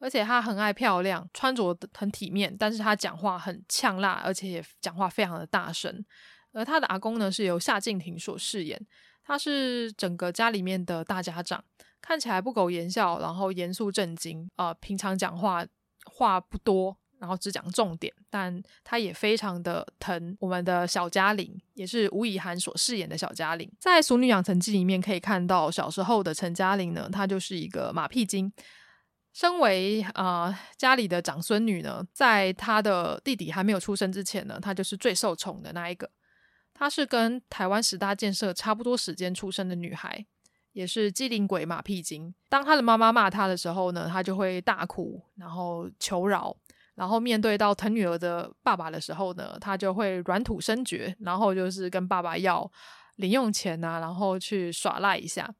[0.00, 6.04] 而且她很爱漂亮，穿着很体面，但是她讲话很呛辣，而且也讲话非常的大声。
[6.52, 8.76] 而他的阿公呢，是由夏靖庭所饰演，
[9.22, 11.62] 他是整个家里面的大家长。
[12.00, 15.64] 看起来不苟言笑，然后严肃正经，呃，平常讲话
[16.06, 18.12] 话不多，然后只讲重点。
[18.28, 23.70] 但他也非常的疼我们的小嘉玲，也是吴以涵所饰演的小嘉玲。
[23.78, 28.52] 在《俗女养成记》里面可以看到，小时候的陈嘉玲呢，她就是一个马屁精。
[29.32, 36.10] 身为啊、家里的长孙女呢，在她的弟弟还没有出生之前呢，她就是最受宠的那一个。
[36.74, 40.26] 她是跟台湾十大建设差不多时间出生的女孩。
[40.72, 42.32] 也是机灵鬼马屁精。
[42.48, 46.56] 当他的妈妈骂他的时候呢，他就会大哭，然后求饶。
[46.94, 52.70] 然后面对到疼女儿的爸爸的时候呢，他就会软土深掘，然后就是跟爸爸要
[53.16, 55.52] 零用钱啊，然后去耍赖一下。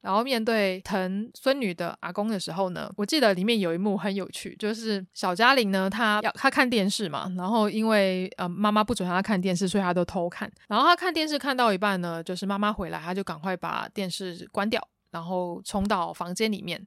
[0.00, 10.50] 然后面对疼孙女的阿公的时候呢，我记得里面有一幕很有趣，就是小嘉玲呢，她要她看电视嘛，然后因为呃妈妈不准她看电视，所以她都偷看。
[10.68, 14.80] 然后她看电视看到一半呢，就是妈妈回来，她就赶快把电视关掉，
[15.10, 16.86] 然后冲到房间里面。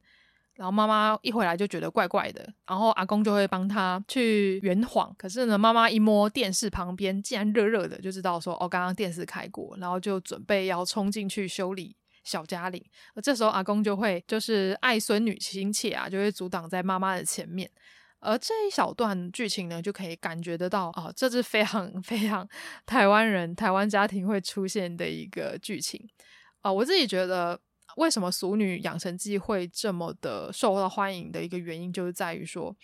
[0.56, 5.12] 然后妈妈一回来就觉得怪怪的，然后阿公就会帮她去圆谎。
[5.18, 11.96] 可是呢，妈妈一摸电视旁边竟然热热的，就知道说哦，刚刚电视开过，然后就准备要冲进去修理。
[12.24, 12.84] 小家玲，
[13.16, 17.70] 而这时候阿公就会就是爱孙女心切啊，就会阻挡在妈妈的前面。
[18.20, 22.48] 而这一小段剧情呢，就可以感觉得到啊，这是非常 非常
[22.86, 26.08] 台湾人、台湾家庭会出现的一个剧情
[26.62, 26.72] 啊。
[26.72, 27.60] 我自己觉得，
[27.98, 32.76] 为什么《俗女养成记》会这么的受到欢迎的一个原因，就是在于说。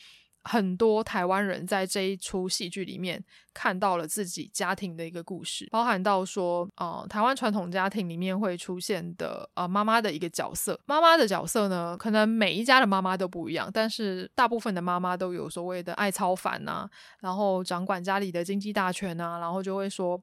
[0.47, 3.21] 很多台湾人在这一出戏剧里面
[3.53, 10.79] 看到了自己家庭的一个故事，包含到说，呃，台湾传统家庭里面会出现的，呃，妈妈的一个角色。
[10.85, 16.89] 妈妈的角色呢，可能每一家的妈妈都不一样，但是大部分的妈妈都有所谓的爱操烦呐，
[17.19, 20.21] 然后掌管家里的经济大权呐，然后就会说。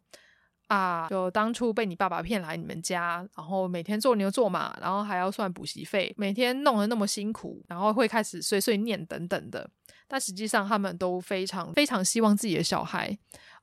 [0.75, 9.71] 啊，就当初被你爸爸骗来你们家，然后每天做牛做马，然后还要算补习费，每天弄得那么辛苦，然后会开始碎碎念等等的。
[10.09, 13.17] 但实际上，他们都非常非常希望自己的小孩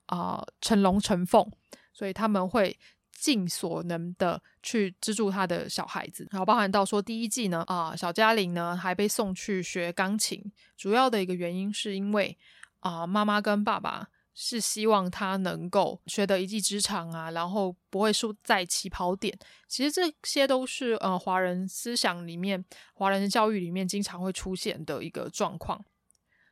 [0.06, 1.46] 啊、成龙成凤，
[1.92, 2.76] 所以他们会
[3.12, 6.26] 尽所能的去资助他的小孩子。
[6.30, 10.42] 然后包含到说第一季呢，啊、小嘉玲呢还被送去学钢琴，
[10.76, 12.38] 主要的一个原因是因为
[12.80, 14.08] 啊、呃、妈妈跟爸爸。
[14.34, 19.38] 是希望他能够学得一技之长啊，然后不会输在起跑点。
[19.68, 22.64] 其实这些都是呃华人思想里面、
[22.94, 25.84] 华人的教育里面经常会出现的一个状况。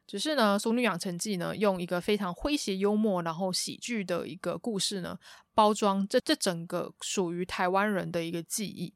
[0.06, 5.16] 只是呢，《俗女养成记》呢，用一个非常诙谐幽默，然后喜剧的一个故事呢，
[5.54, 8.92] 包装这这整个属于台湾人的一个记忆。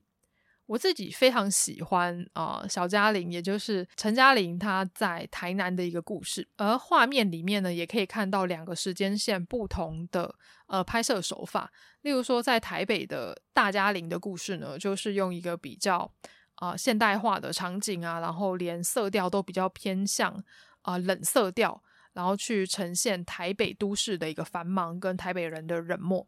[0.66, 6.48] 我自己非常喜欢啊、小嘉玲，也就是陈嘉玲，她在台南的一个故事。
[6.56, 10.34] 而画面里面呢，也可以看到两个时间线不同的
[10.66, 11.70] 呃拍摄手法。
[12.00, 16.10] 例如说，在台北的大嘉玲的故事呢，就是用一个比较
[16.54, 20.42] 啊、现代化的场景啊，然后连色调都比较偏向
[20.80, 21.82] 啊、冷色调，
[22.14, 26.26] 然后去呈现台北都市的一个繁忙跟台北人的冷漠。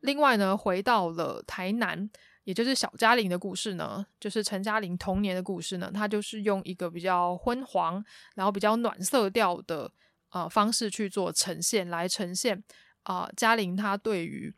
[0.00, 2.10] 另外呢，回到了台南。
[2.44, 9.92] 也就是小嘉玲的故事呢，就是陈嘉玲童年的故事呢，它就是用一个比较昏黄，然后比较暖色调的
[10.30, 12.62] 呃方式去做呈现，来呈现
[13.04, 14.52] 啊嘉玲她对于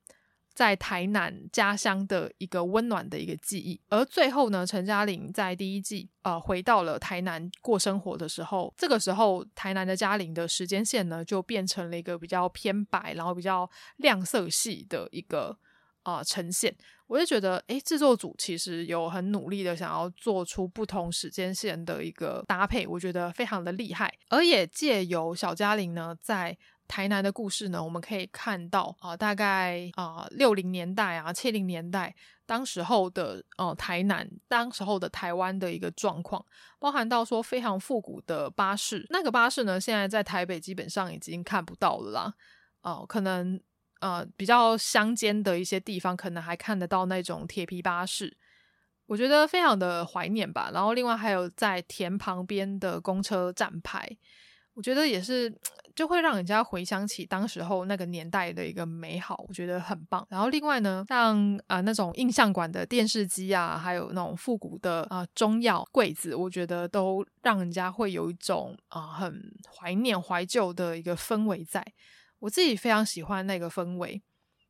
[0.55, 3.81] 在台南家乡的一个温暖的一个记忆。
[3.89, 15.59] 而最后呢，陈嘉玲在第一季呃回到了台南过生活的时候，这个时候台南的嘉玲的时间线呢就变成了一个比较偏白，然后比较亮色系的一个
[16.05, 16.75] 啊、呈现。
[17.07, 24.13] 我就觉得，诶，制作组其实有很努力的想要做出不同时间线的一个搭配，我觉得非常的厉害。
[24.29, 26.57] 而也借由小嘉玲呢，在
[26.89, 32.15] 台南的故事呢，我们可以看到啊、大概啊六零年代啊七零年代
[32.47, 36.43] 当时候的呃台南，当时候的台湾的一个状况，
[36.79, 42.35] 包含到说非常复古的巴士，那个巴士呢，现在在台北基本上已经看不到了啦，
[42.81, 43.61] 哦、可能。
[44.05, 48.37] 呃，比较乡间的一些地方，可能还看得到那种铁皮巴士，
[49.07, 50.71] 我觉得非常的怀念吧。
[50.75, 54.07] 然后，另外还有在田旁边的公车站牌，
[54.75, 55.51] 我觉得也是
[55.97, 60.27] 就会让人家回想起当时候那个年代的一个美好，我觉得很棒。
[60.29, 71.83] 然后，另外呢，像啊、那种印象馆的电视机啊，还有那种复古的啊、中药柜子，我觉得都让人家会有一种啊、很怀念怀旧的一个氛围在。
[72.45, 74.23] 我自己非常喜欢那个氛围，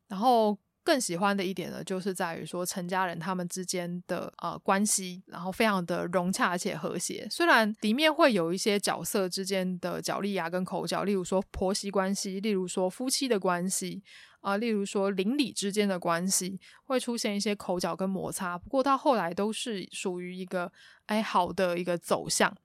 [0.07, 7.27] 然后更喜欢的一点呢，就是在于说陈家人他们之间的呃关系，然后非常的融洽且和谐。
[7.29, 14.05] 虽然里面会有一些角色之间的角力啊跟口角，例如说婆媳关系，例如说夫妻的关系
[14.39, 18.57] 啊、例如说邻里之间的关系，会出现一些口角跟摩擦。
[18.57, 20.71] 不过到后来都是属于一个
[21.07, 22.57] 哎好的一个走向。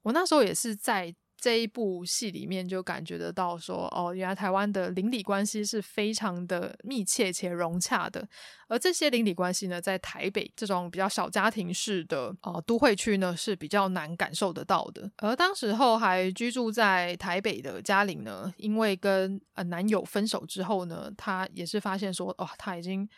[0.00, 1.14] 我那时候也是在。
[1.40, 8.28] 这一部戏里面就感觉得到说，哦，原来台湾的邻里关系是非常的密切且融洽的，
[8.66, 15.08] 而这些邻里关系呢，在台北这种比较小家庭式的哦都会区呢是比较难感受得到的。
[15.18, 23.08] 而当时候还居住在台北的嘉玲呢，因为跟呃男友分手之后呢，她也是发现说，哦，她已经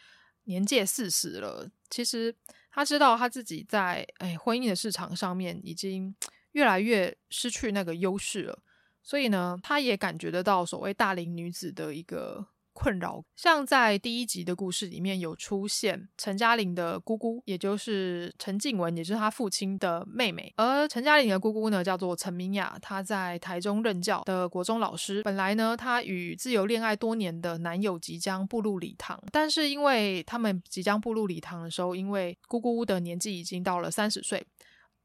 [0.44, 2.34] 年届四十了，其实
[2.70, 6.14] 她知道她自己在哎婚姻的市场上面已经。
[6.52, 8.58] 越来越失去那个优势了，
[9.02, 13.22] 所以呢，她也感觉得到所谓大龄女子的一个困扰。
[13.36, 20.52] 像在第一集的故事里面有出现陈嘉玲的姑姑，也就是陈静雯，也就是她父亲的妹妹。
[20.56, 25.22] 而陈嘉玲的姑姑呢，叫做陈明雅，她在台中任教的国中老师。
[25.22, 34.44] 本来呢，她与自由恋爱多年的男友即将步入礼堂，但是因为他们即将步入礼堂的时候，因为姑姑的年纪已经到了三十岁。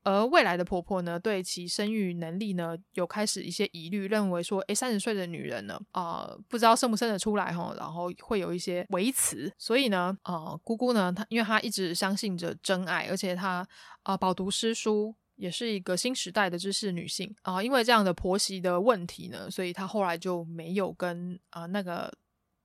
[0.06, 9.51] 而未来的婆婆呢，对其生育能力呢，有开始一些疑虑，认为说，诶，三十岁的女人呢，啊、不知道生不生得出来哈，然后会有一些维持。
[9.58, 13.68] 所以呢，啊、姑姑呢，她因为她一直相信着真爱，而且她
[14.03, 22.16] 啊，饱、读诗书，也是一个新时代的知识女性啊、因为这样的婆媳的问题呢，所以她后来就没有跟啊、那个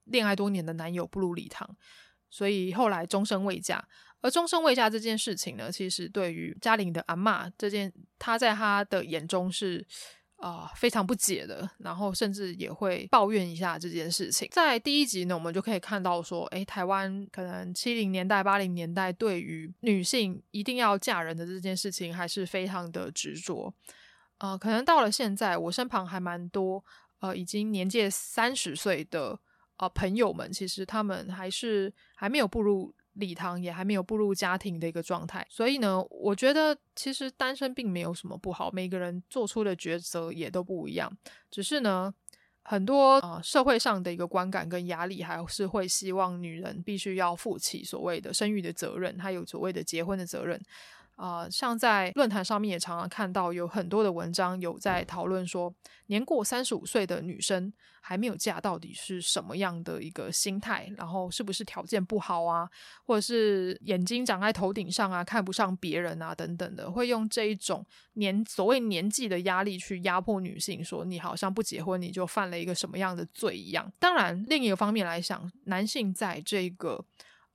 [0.05, 1.75] 恋爱多年的男友步入礼堂，
[2.29, 3.89] 所以后来终身未嫁。
[4.21, 9.87] 而终身未嫁这件事情呢，其实对于嘉玲的阿嬷这件，她在她的眼中是
[10.37, 14.49] 啊、非常不解的，然后甚至也会抱怨一下这件事情。
[14.51, 23.75] 在第一集呢，我们就可以看到说，诶，台湾可能七零年代、八零年代对于女性一定要嫁人的这件事情，还是非常的执着。
[24.39, 26.83] 呃，可能到了现在，我身旁还蛮多
[27.19, 29.39] 呃已经年届三十岁的
[29.77, 32.95] 呃朋友们，其实他们还是还没有步入。
[33.15, 41.11] 礼堂也还没有步入家庭的一个状态，所以呢，我觉得其实单身并没有什么不好，每个人做出的抉择也都不一样，
[41.51, 42.15] 只是呢，
[42.63, 50.61] 很多呃社会上的一个观感跟压力，还是会希望女人必须要负起所谓的生育的责任，还有所谓的结婚的责任。
[51.21, 55.71] 啊、像在论坛上面也常常看到有很多的文章有在讨论说，
[56.07, 60.91] 年过三十五岁的女生还没有嫁，到底是什么样的一个心态？
[60.97, 62.67] 然后是不是条件不好啊，
[63.05, 73.93] 或者是眼睛长在头顶上啊，看不上别人啊等等的，会用这一种年所谓年纪的压力去压迫女性，说你好像不结婚你就犯了一个什么样的罪一样。
[73.99, 77.05] 当然，另一个方面来想，男性在这个。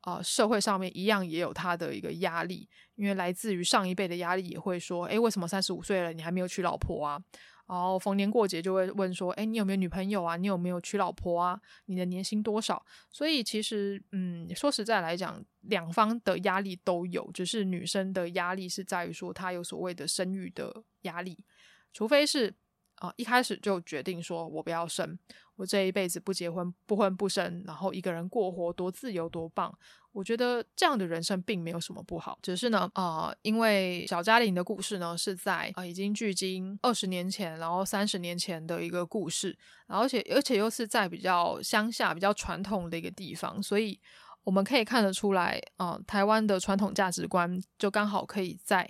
[0.06, 7.20] 啊、社会上面一样也有他的一个压力，因为来自于上一辈的压力，也会说，诶，为什么三十五岁了你还没有娶老婆啊？
[7.68, 10.38] 然后逢年过节就会问说，诶，你有没有女朋友啊？
[10.38, 11.60] 你有没有娶老婆啊？
[11.86, 12.86] 你的年薪多少？
[13.12, 21.44] 所以其实，嗯，说实在来讲，两方的压力都有，只是女生的压力是在于说她有所谓的生育的压力，
[21.92, 22.54] 除非是
[22.98, 25.20] 啊、一开始就决定说我不要生，
[25.56, 29.74] 我这一辈子不结婚、不婚不生，然后一个人过活多自由多棒。
[30.12, 44.00] 我觉得这样的人生并没有什么不好，只是呢，啊、因为小嘉玲的故事呢是在啊、已经距今二十年前，然后三十年前的一个故事，然后而且而且又是在比较乡下、比较传统的一个地方，所以
[44.44, 48.90] 我们可以看得出来，啊、台湾的传统价值观就刚好可以在。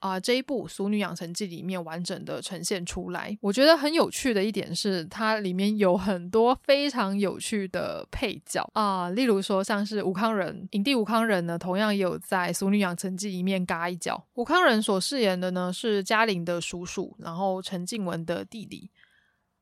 [0.00, 14.26] 啊、呃，这一部《俗女养成记》里面完整的呈现出来，我觉得很有趣的一点是，它里面有很多非常有趣的配角啊、例如说像是吴康仁，影帝吴康仁呢，同样也有在《俗女养成记》里面嘎一脚。
[14.34, 18.90] 吴康仁所饰演的呢是嘉玲的叔叔，然后陈静文的弟弟。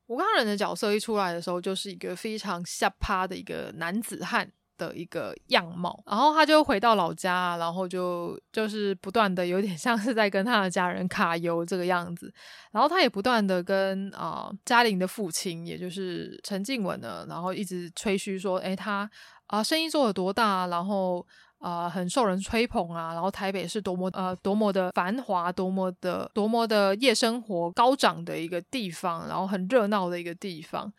[0.07, 4.51] 吴康仁的角色一出来的时候，就是一个非常下趴的一个男子汉。
[4.79, 12.33] 的一个样貌，然后他就回到老家，然后就就是不断的有点像是在跟他的家人卡油这个样子，
[12.71, 19.01] 然后他也不断的跟啊、嘉玲的父亲，也就是陈静文呢，然后一直吹嘘说，诶，他
[19.47, 21.25] 啊、呃、生意做得多大，然后
[21.59, 30.91] 啊、很受人吹捧啊，然后台北是多么呃多么的繁华，多么的多么的夜生活高涨的一个地方，然后很热闹的一个地方。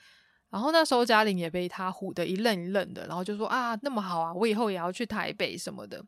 [0.50, 6.04] 然后那时候嘉玲也被他唬得一愣一愣的，然后就说啊，那么好啊，我以后也要去台北什么的。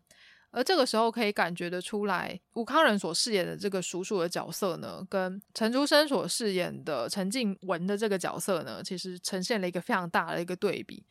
[0.50, 11.06] 而这个时候可以感觉得出来，吴康仁所饰演的这个叔叔的角色呢，跟陈竹生所饰演的陈静文的这个角色呢，其实呈现了一个非常大的一个对比。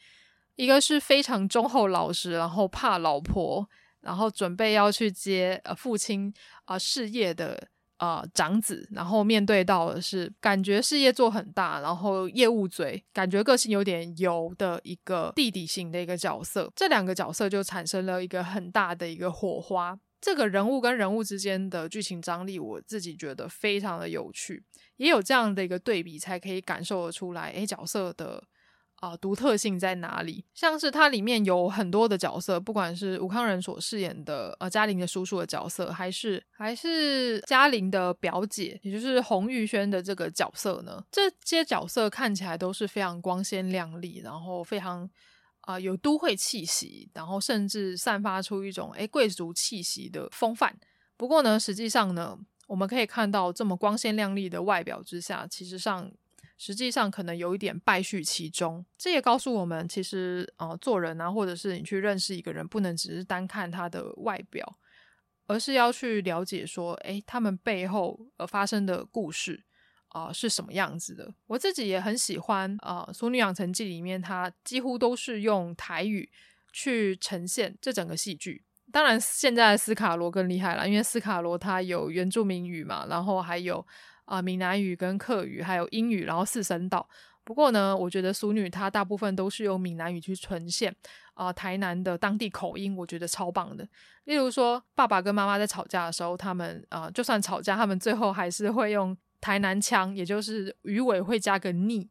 [0.56, 3.68] 一个是非常忠厚老实，然后怕老婆，
[4.02, 6.32] 然后准备要去接呃父亲
[6.66, 7.70] 啊、呃、事业的。
[8.02, 19.96] 呃，长子，然后面对到的是感觉事业做很大，然后业务嘴，感觉个性有点油的一个弟弟型的一个角色，这两个角色就产生了一个很大的一个火花。
[20.20, 24.64] 这个人物跟人物之间的剧情张力，我自己觉得非常的有趣，
[24.98, 28.44] 也有这样的一个对比，才可以感受得出来，诶，角色的。
[29.02, 30.46] 啊、独特性在哪里？
[30.54, 45.10] 像是它里面有很多的角色，不管是吴康仁所饰演的呃嘉玲的叔叔的角色，还是还是嘉玲的表姐，也就是洪玉轩的这个角色呢，这些角色看起来都是非常光鲜亮丽，然后非常
[45.62, 50.78] 啊、有都会气息，然后甚至散发出一种诶贵族气息的风范。
[51.18, 52.38] 不过呢，实际上呢，
[52.68, 56.12] 我们可以看到这么光鲜亮丽的外表之下，其实上。
[56.64, 64.78] 实际上可能有一点败絮其中，这也告诉我们，其实呃，做人啊，或者是你去认识一个人，不能只是单看他的外表，
[65.48, 69.64] 而是要去了解说，诶，他们背后呃发生的故事
[70.10, 71.34] 啊，是什么样子的。
[71.48, 76.30] 我自己也很喜欢啊，呃《俗女养成记》里面，它几乎都是用台语
[76.72, 78.64] 去呈现这整个戏剧。
[78.92, 83.84] 当然，现在的斯卡罗更厉害了，因为斯卡罗他有原住民语嘛，然后还有。
[84.32, 87.06] 啊，闽南语跟客语还有英语，然后四声道。
[87.44, 90.96] 不过呢，我觉得俗女她大部分都是用闽南语去呈现
[91.34, 93.86] 啊、台南的当地口音，我觉得超棒的。
[94.24, 102.10] 例如说，爸爸跟妈妈在吵架的时候，他们啊、就算吵架，他们最后还是会用台南腔，也就是语尾会加个“你”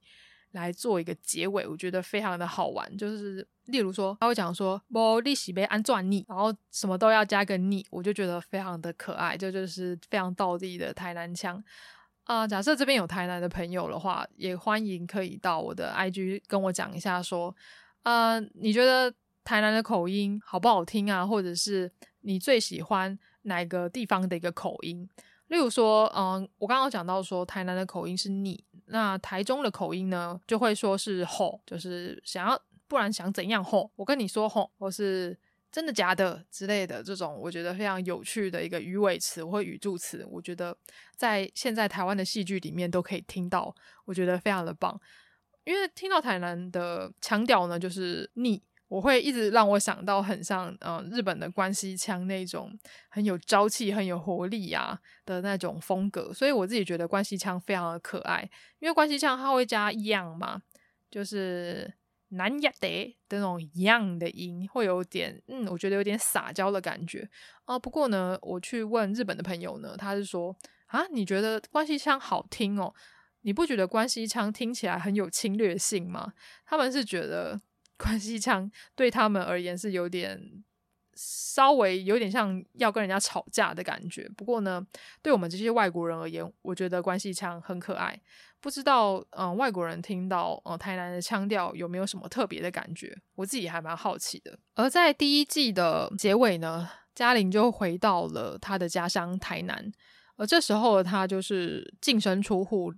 [0.52, 2.96] 来做一个结尾，我觉得非常的好玩。
[2.98, 11.62] 就是例如说，他会讲说“无利息被安赚你”，然后什么都要加个“你”，我就觉得非常的可爱，这就，就是非常道地的台南腔。
[12.31, 17.53] 啊、假设这边有台南的朋友的话，也欢迎可以到我的 IG 跟我讲一下，说，
[18.05, 19.12] 呃，你觉得
[19.43, 21.26] 台南的口音好不好听啊？
[21.26, 25.09] 或者是你最喜欢哪个地方的一个口音？
[25.49, 32.57] 例如说，嗯、我刚刚讲到说台南的口音是你，那台中的口音呢，就会说是吼，就是想要，
[32.87, 33.91] 不然想怎样吼？
[33.97, 35.37] 我跟你说吼，或是。
[35.72, 40.76] 真的假的之类的这种，我觉得非常有趣的一个语尾词或语助词，我觉得
[41.14, 43.72] 在现在台湾的戏剧里面都可以听到，
[44.04, 45.00] 我觉得非常的棒。
[45.62, 52.76] 因为听到台南的腔调呢，就是腻，我会一直让我想到很像嗯、呃、日本的关西腔那种
[53.08, 58.42] 很有朝气、很有活力呀、的那种风格，所以我自己觉得关西腔非常的可爱，
[58.80, 60.60] 因为关西腔它会加样嘛，
[61.08, 61.92] 就是。
[62.31, 67.28] 南亚的的那种一样的音，会有点，嗯，我觉得有点撒娇的感觉
[67.64, 67.78] 啊。
[67.78, 70.57] 不过呢，我去问日本的朋友呢，他是说
[70.87, 72.95] 啊，你觉得关西腔好听哦？
[73.43, 76.33] 你不觉得关西腔听起来很有侵略性吗？
[76.66, 77.61] 他们是觉得
[77.97, 80.65] 关西腔对他们而言是有点。
[81.23, 84.86] 稍微有点像要跟人家吵架的感觉，不过呢，
[85.20, 88.19] 对我们这些外国人而言，我觉得关西腔很可爱。
[88.61, 93.16] 不知道，嗯、外国人听到呃台南的腔调有没有什么特别的感觉？
[93.35, 94.59] 我自己还蛮好奇的。
[94.74, 99.91] 而在第一季的结尾呢，嘉玲就回到了她的家乡台南，
[100.37, 102.93] 而这时候的她就是净身出户，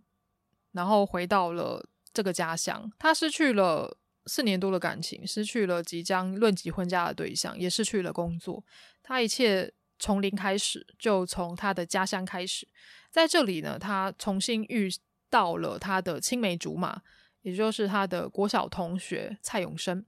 [0.72, 2.90] 然后回到了这个家乡。
[2.98, 8.64] 她失去了四年多的感情，失去了即将论及婚嫁的对象，也失去了工作。
[9.00, 12.66] 她一切从零开始，就从她的家乡开始。
[13.10, 14.90] 在这里呢，她重新遇
[15.32, 17.00] 到了他的青梅竹马，
[17.40, 20.04] 也就是他的国小同学蔡永生。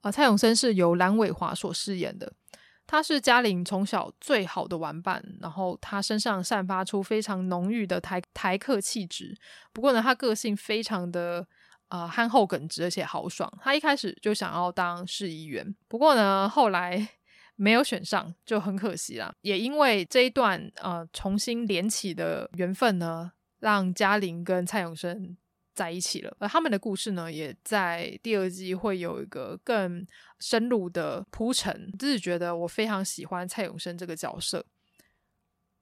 [0.00, 2.32] 啊、蔡永生是由蓝伟华所饰演的。
[2.86, 9.36] 他是嘉玲从小最好的玩伴，然后他身上散发出非常浓郁的台台客气质。
[9.72, 11.46] 不过呢，他个性非常的
[11.88, 13.50] 呃憨厚耿直，而且豪爽。
[13.62, 17.08] 他一开始就想要当市议员，不过呢，后来
[17.56, 19.34] 没有选上，就很可惜啦。
[19.40, 23.32] 也因为这一段呃重新连起的缘分呢，
[23.64, 25.36] 让嘉玲跟蔡永生。
[25.74, 30.06] 在一起了，而他们的故事呢，也在第二季会有一个更
[30.38, 31.92] 深入的铺陈。
[31.98, 34.64] 自己觉得我非常喜欢蔡永生这个角色，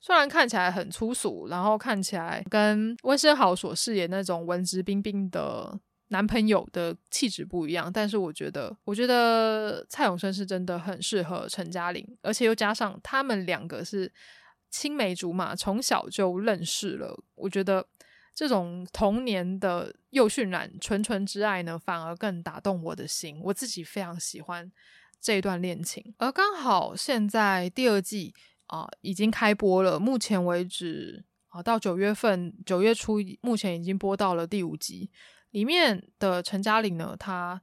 [0.00, 5.78] 虽然看起来很粗俗，然后看起来跟温昇豪所饰演那种文质彬彬的
[6.08, 14.10] 男朋友的气质不一样，但是我觉得，我觉得蔡永生是真的很适合陈嘉玲，而且又加上他们两个是
[14.72, 17.86] 青梅竹马，从小就认识了，我觉得。
[18.34, 23.38] 这种童年的又渲染纯纯之爱呢，反而更打动我的心。
[23.44, 24.72] 我自己非常喜欢
[25.20, 28.34] 这一段恋情，而刚好现在第二季
[28.68, 35.10] 啊、已经开播了，目前为止啊、到九月份九月初，目前已经播到了第五集。
[35.50, 37.60] 里面的陈嘉玲呢，她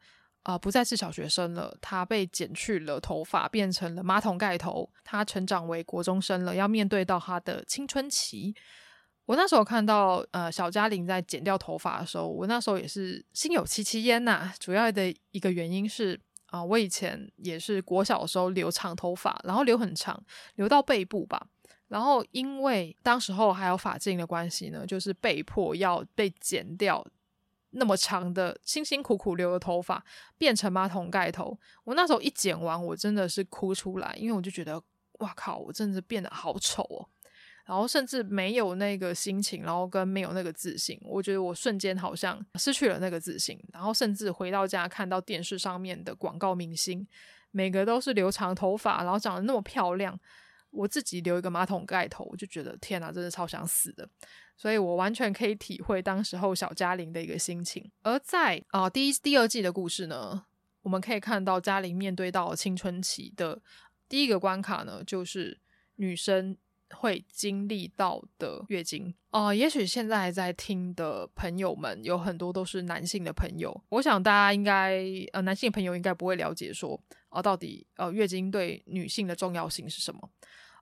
[0.50, 4.90] 啊、不再是小学生了，他被剪去了头发，变成了马桶盖头。
[5.04, 8.56] 他成长为国中生了，要面对到他的青春期。
[9.26, 14.52] 我那时候看到呃小嘉玲在剪掉头发的时候，我那时候也是心有戚戚焉呐。
[14.60, 20.20] 主要的一个原因是啊、我以前也是国小的时候留长头发，然后留很长，
[20.56, 21.46] 留到背部吧。
[21.90, 27.06] 然后因为当时候还有法禁的关系呢，就是被迫要被剪掉
[27.72, 30.04] 那么长的辛辛苦苦留的头发，
[30.38, 31.58] 变成马桶盖头。
[31.84, 34.82] 我那时候一剪完，我真的是哭出来，因为我就觉得
[35.20, 37.08] 哇靠，我真的变得好丑哦。
[37.66, 43.60] 然后甚至没有那个心情，然后跟没有那个自信，我觉得我瞬间好像失去了那个自信。
[43.72, 47.08] 然后甚至回到家看到电视上面的广告明星，
[47.52, 50.20] 每个都是留长头发，然后长得那么漂亮，
[50.72, 54.08] 我自己留一个马桶盖头，我就觉得天哪，真的超想死的。
[54.56, 57.92] 所以我完全可以体会当时候小嘉玲的一个心情。
[58.04, 60.46] 而在啊、第一第二季的故事呢，
[60.82, 63.62] 我们可以看到嘉玲面对到青春期的
[64.08, 65.60] 第一个关卡呢，就是
[65.96, 66.58] 女生。
[66.96, 75.02] 会经历到的月经啊、呃，也许现在还在听的朋友们有很多都是男性的朋友，我想大家应该
[75.34, 77.00] 呃，男性朋友应该不会了解说
[77.30, 80.30] 啊、呃，到底呃月经对女性的重要性是什么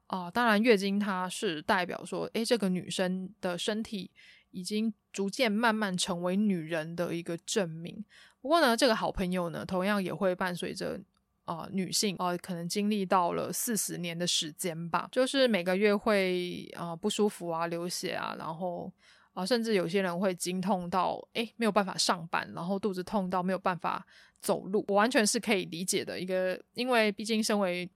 [0.07, 0.31] 啊、呃？
[0.31, 4.09] 当然，月经它是代表说，诶，这个女生的身体
[4.51, 8.05] 已经逐渐慢慢成为女人的一个证明。
[8.41, 11.01] 不过呢，这个好朋友呢，同样也会伴随着。
[11.47, 18.91] 啊、女性啊、可能经历到了四十年的时间吧，就是每个月会啊、不舒服啊，流血啊，然后
[19.31, 24.05] 啊、甚至有些人会经痛到诶没有办法上班，然后肚子痛到没有办法
[24.41, 27.89] 走路，我完全是可以理解的一个，因为毕竟身为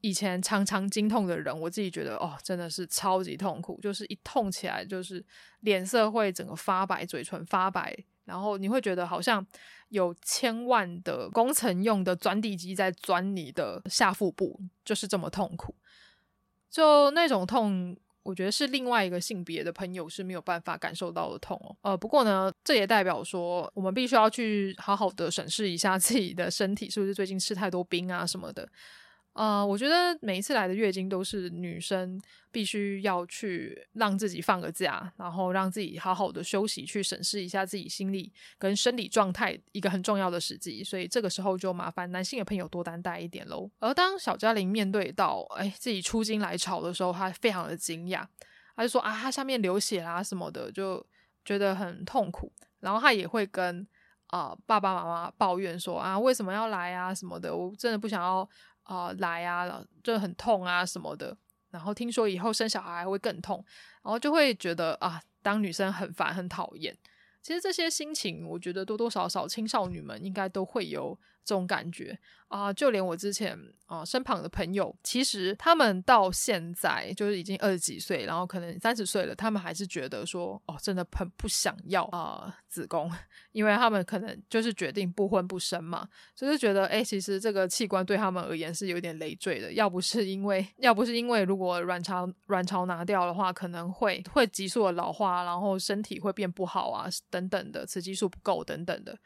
[0.00, 5.24] 以前常常经痛的人，我自己觉得哦，真的是超级痛苦，就是一痛起来就是
[5.60, 7.96] 脸色会整个发白，嘴唇发白。
[8.28, 9.44] 然后你会觉得好像
[9.88, 15.74] 有千万的工程用的钻地机在钻你的下腹部，就是这么痛苦。
[16.70, 21.74] 就那种痛，我觉得是另外一个性别的朋友是没有办法感受到的痛哦。
[21.80, 28.68] 呃，不过呢，这也代表说我们必须要去好好的审视一下自己的身体，是不是最近吃太多冰啊什么的。
[29.34, 40.82] 呃，我觉得每一次来的月经都是女生必须要去让自己放个假，然后让自己好好的休息，去审视一下自己心理跟生理状态一个很重要的时机。
[40.82, 43.70] 所以这个时候就麻烦男性的朋友多担待一点喽。
[43.78, 48.26] 而当小嘉玲面对到哎自己出经来潮的时候，她非常的惊讶，
[48.74, 51.06] 她就说啊，她下面流血啦什么的，就
[51.44, 52.52] 觉得很痛苦。
[52.80, 53.86] 然后她也会跟
[54.26, 58.48] 啊、爸爸妈妈抱怨说啊，为什么要来啊什么的，我真的不想要。
[58.88, 61.36] 啊、来啊，就很痛啊什么的。
[61.70, 63.62] 然后听说以后生小孩会更痛，
[64.02, 66.96] 然后就会觉得啊，当女生很烦很讨厌。
[67.42, 71.18] 其实这些心情，我觉得多多少少青少女们应该都会有
[71.48, 72.18] 这种感觉
[72.48, 83.12] 啊、就连我之前啊、身旁的朋友，其实他们到现在就是已经二十几岁，然后可能三十岁了，他们还是觉得说，哦，真的很不想要啊、子宫，
[83.52, 89.70] 因为他们可能就是决定不婚不生嘛，就是觉得，哎，其实这个器官对他们而言是有点累赘的。
[89.74, 97.06] 要不是因为，要不是因为，如果卵巢卵巢拿掉的话，可能会会急速的老化，然后身体会变不好啊。
[97.28, 99.18] 等等的雌激素不够等等的，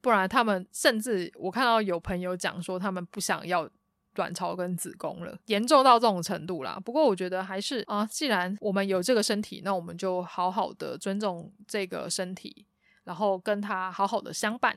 [0.00, 3.68] 不然他们甚至我看到有朋友讲说他们不想要
[4.16, 6.80] 卵巢跟子宫了，严重到这种程度啦。
[6.84, 12.66] 不过我觉得还是啊，既然我们有这个身体，那我们就好好的尊重这个身体，
[13.04, 14.76] 然后跟他好好的相伴，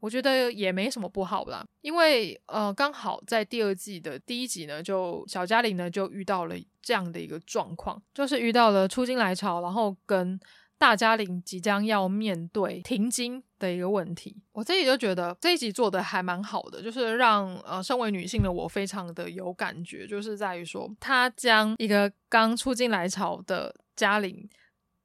[0.00, 1.64] 我觉得也没什么不好啦。
[1.80, 10.38] 因为呃，刚好在第二季的第一集呢，就小嘉玲呢就遇到了这样的一个状况，就是遇到了初经来潮，然后跟。
[10.84, 24.46] 大嘉玲即将要面对停经的一个问题，我自己就觉得这一集做的还蛮好的，就是让呃身为女性的我非常的有感觉，就是在于说，她将一个刚初经来潮的嘉玲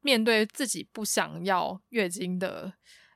[0.02, 2.70] 面对自己不想要月经的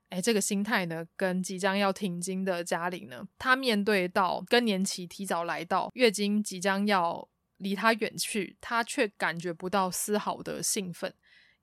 [0.08, 7.28] 哎这个心态呢，跟即将要停经的嘉玲呢，她面对到更年期提早来到，月经即将要
[7.58, 11.12] 离她远去，她却感觉不到丝毫的兴奋。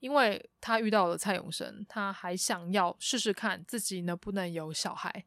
[0.01, 5.23] 因为他遇到了蔡永生，他还想要试试看自己能不能有小孩。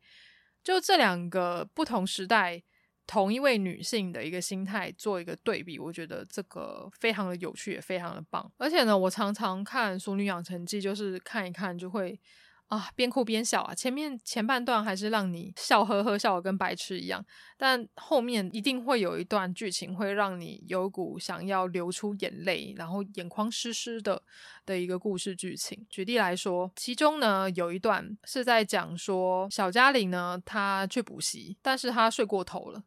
[0.63, 2.63] 就这两个不同时代，
[3.07, 8.53] 同一位女性的一个心态做一个对比，我觉得这个非常的有趣，也非常的棒。
[8.59, 12.21] 而且呢，我常常看《熟女养成记》，就是看一看就会。
[12.69, 13.75] 啊，边哭边笑啊！
[13.75, 17.25] 前面前半段还是让你笑呵呵，笑得跟白痴一样，
[17.57, 24.21] 但后面一定会有一段剧情会让你有股想要流出眼泪，然后眼眶湿湿的
[24.67, 25.87] 的一个故事剧情。
[25.89, 32.83] 举例来说，其中呢有一段是在讲说小嘉玲呢，她去补习，但是她睡过头了。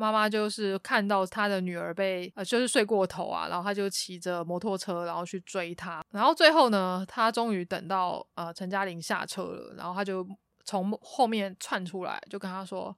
[0.00, 10.26] 妈妈就是看到她的女儿被呃，就是睡过头啊，然后她就骑着摩托车，然后去追她，然后最后呢，她终于等到呃陈嘉玲下车了，然后她就
[10.64, 12.96] 从后面窜出来，就跟她说：“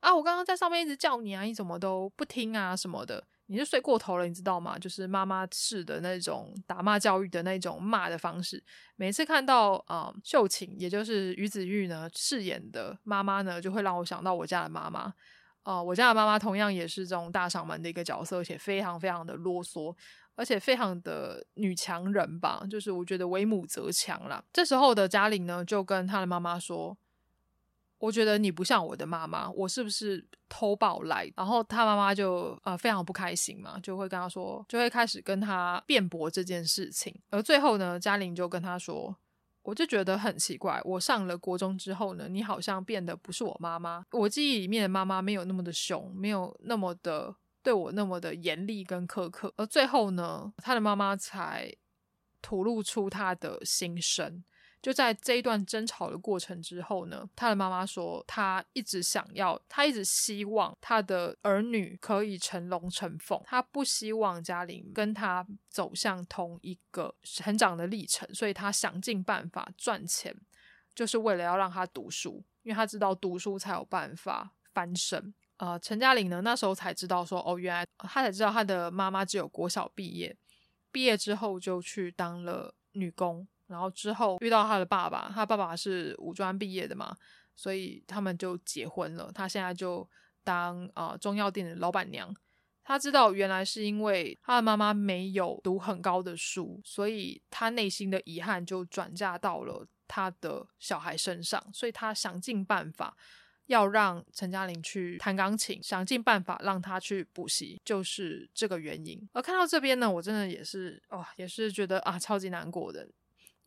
[0.00, 4.76] 啊，我刚刚在上面一直叫你啊，你怎么都不听啊什么的，你是睡过头了，你知道吗？
[4.76, 8.60] 就是妈妈式的那种打骂教育的那种骂的方式。
[8.96, 15.14] 每次看到呃秀琴，也就是于子玉呢饰演的妈妈呢，就会让我想到我家的妈妈。”
[15.70, 19.94] 哦、呃，我家的妈妈同样也是这种大嗓门的一个角色，而且非常非常的啰嗦，
[20.34, 24.42] 而且非常的女强人吧，就是我觉得为母则强啦。
[24.52, 26.98] 这时候的嘉玲呢，就跟她的妈妈说
[27.98, 37.14] ：“我觉得你不像我的妈妈，我是不是偷抱来？”然后她妈妈就呃非常不开心嘛，就会跟她说，就会开始跟她辩驳这件事情。
[37.30, 39.16] 而最后呢，嘉玲就跟她说。
[39.70, 44.04] 我就觉得很奇怪，我上了国中之后呢，你好像变得不是我妈妈。
[44.10, 47.32] 我记忆里面的妈妈没有那么的凶，没有那么的
[47.62, 49.54] 对我那么的严厉跟苛刻。
[49.56, 51.72] 而最后呢，他的妈妈才
[52.42, 54.42] 吐露出他的心声。
[54.82, 70.34] 就在这一段争吵的过程之后呢，他的妈妈说，他一直想要，他一直希望他的儿女可以成龙成凤，他不希望嘉玲跟他走向同一个成长的历程，所以他想尽办法赚钱，
[70.94, 75.34] 就是为了要让他读书，因为他知道读书才有办法翻身。
[75.58, 80.34] 呃，陈嘉玲呢，那时候才知道说，哦，原来他才知道他的妈妈只有国小毕业，
[80.90, 83.46] 毕业之后就去当了女工。
[83.70, 87.16] 然后之后遇到他的爸爸，他爸爸是五专毕业的嘛，
[87.54, 89.30] 所以他们就结婚了。
[89.32, 90.06] 他现在就
[90.42, 92.34] 当啊、呃、中药店的老板娘。
[92.82, 101.64] 他知道原来是因为他的妈妈没有读很高的书，所以他内心的遗憾就转嫁到了他的小孩身上。
[101.72, 103.16] 所以他想尽办法
[103.66, 109.28] 要让陈嘉玲去弹钢琴，想尽办法让他去补习，就是这个原因。
[109.34, 113.08] 而看到这边呢，我真的也是哇、也是觉得啊超级难过的。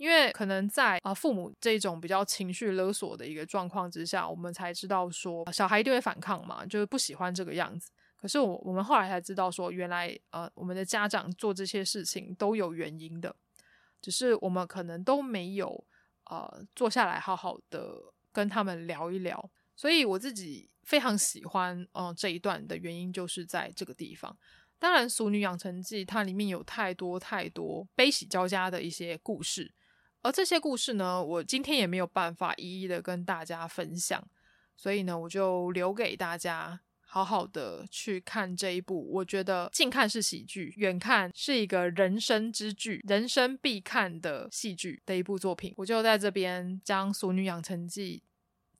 [0.03, 7.89] 因为可能在啊父母这种比较情绪勒索的一个状况之下，我们才知道说小孩一定会反抗嘛，就是不喜欢这个样子。
[8.17, 13.33] 可是我我们后来才知道说，原来呃我们的家长做这些事情都有原因的，
[14.01, 15.81] 只是我们可能都没有
[16.25, 17.95] 呃坐下来好好的
[18.33, 19.49] 跟他们聊一聊。
[19.73, 24.37] 所以我自己非常喜欢嗯、这一段的原因就是在这个地方。
[24.79, 29.73] 当然，《俗女养成记》它里面有太多太多悲喜交加的一些故事。
[30.23, 34.25] 而这些故事呢，我今天也没有办法一一的跟大家分享，
[34.73, 39.05] 所以呢，我就留给大家好好的去看这一部。
[39.11, 45.73] 我觉得近看是喜剧，远看是一个人生之剧，人生必看的戏剧的一部作品。
[45.75, 48.23] 我就在这边将《俗女养成记》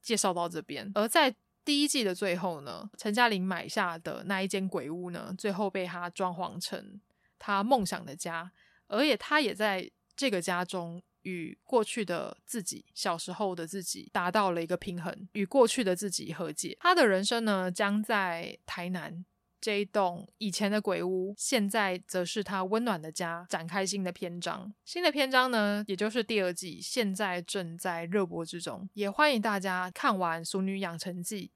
[0.02, 0.90] 介绍到这边。
[0.96, 7.02] 而在第一季的最后呢，陈嘉玲买下的那一间鬼屋呢，最后被他装潢成
[7.38, 8.50] 他梦想的家，
[8.88, 11.04] 而且他也在这个家中。
[11.24, 16.78] 与过去的自己，小时候的自己达到了一个平衡，与过去的自己和解。
[16.80, 19.26] 他的人生呢，将在台南
[19.60, 24.74] 这一栋以前的鬼屋，现在则是他温暖的家，展开新的篇章。
[24.84, 28.90] 新的篇章呢，也就是第二季，现在正在热播之中。
[28.94, 31.48] 也欢迎大家看完《俗女养成记》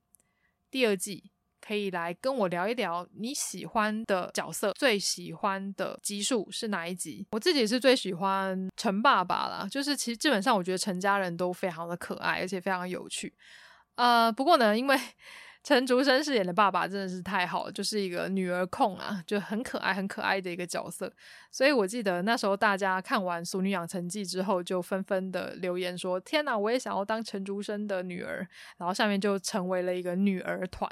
[0.71, 1.31] 第二季。
[1.67, 7.27] 可以来跟我聊一聊你喜欢的角色，最喜欢的集数是哪一集？
[7.31, 13.33] 我自己是最喜欢陈爸爸啦，就是其实基本上我觉得陈家人都非常的可爱，而且非常有趣。
[13.95, 14.97] 呃，不过呢，因为
[15.61, 21.11] 陈竹生饰演的爸爸真的是太好了，就是一个女儿控啊，就很可爱、很可爱的一个角色。
[21.51, 28.47] 所以我记得那时候大家看完《俗女养成记》之后，就纷纷的留言说：“天哪，我也想要当陈竹生的女儿。”
[28.79, 30.89] 然后下面就成为了一个女儿团。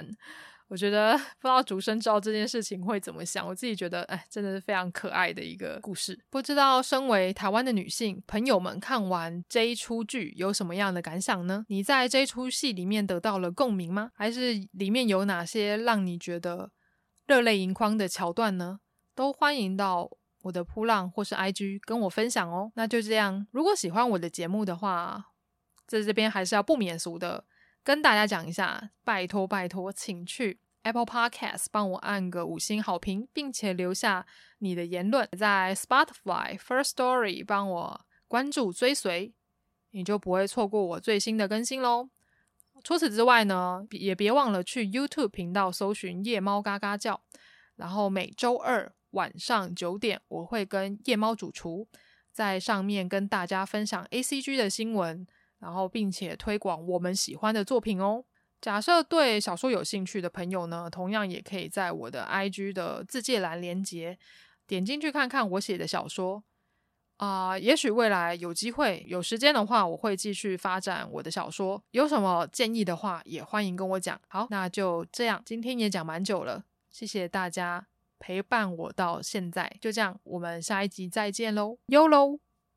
[0.67, 6.19] 我觉得 不知道竹生知道这件事情会怎么想，我自己觉得，哎，真的是非常可爱的一个故事。
[6.29, 11.65] 不知道身为台湾的女性朋友们看完这一出剧有什么样的感想呢？
[11.69, 14.11] 你在这出戏里面得到了共鸣吗？
[14.15, 16.71] 还是里面有哪些让你觉得
[17.27, 18.79] 热泪盈眶的桥段呢？
[19.13, 20.09] 都欢迎到
[20.41, 22.71] 我的噗浪或是 IG 跟我分享哦。
[22.75, 25.27] 那就这样，如果喜欢我的节目的话，
[25.85, 27.45] 在这边还是要不免俗的。
[27.85, 34.25] 跟大家讲一下，拜托拜托，请去 Apple Podcast 帮我按个五星好评，并且留下
[34.57, 35.29] 你的言论。
[35.37, 39.31] 在 Spotify First Story 帮我关注追随，
[39.91, 42.09] 你就不会错过我最新的更新喽。
[42.83, 47.21] 除此之外呢，也别忘了去 YouTube 频道搜寻夜猫嘎嘎叫，
[47.75, 51.87] 然后每周二晚上九点，我会跟夜猫主厨
[52.31, 55.27] 在上面跟大家分享 ACG 的新闻。
[55.59, 58.23] 然后，并且推广我们喜欢的作品哦。
[58.61, 64.17] 假设对小说有兴趣的朋友呢，同样也可以在我的 IG 的自介栏连接，
[64.65, 66.43] 点进去看看我写的小说
[67.17, 71.81] 啊、也许未来有机会、有时间的话，我会继续发展我的小说。
[71.91, 74.19] 有什么建议的话，也欢迎跟我讲。
[74.27, 77.87] 好，那就这样，今天也讲蛮久了，谢谢大家
[78.19, 79.77] 陪伴我到现在。
[79.79, 82.44] 就这样，我们下一集再见喽，哟喽。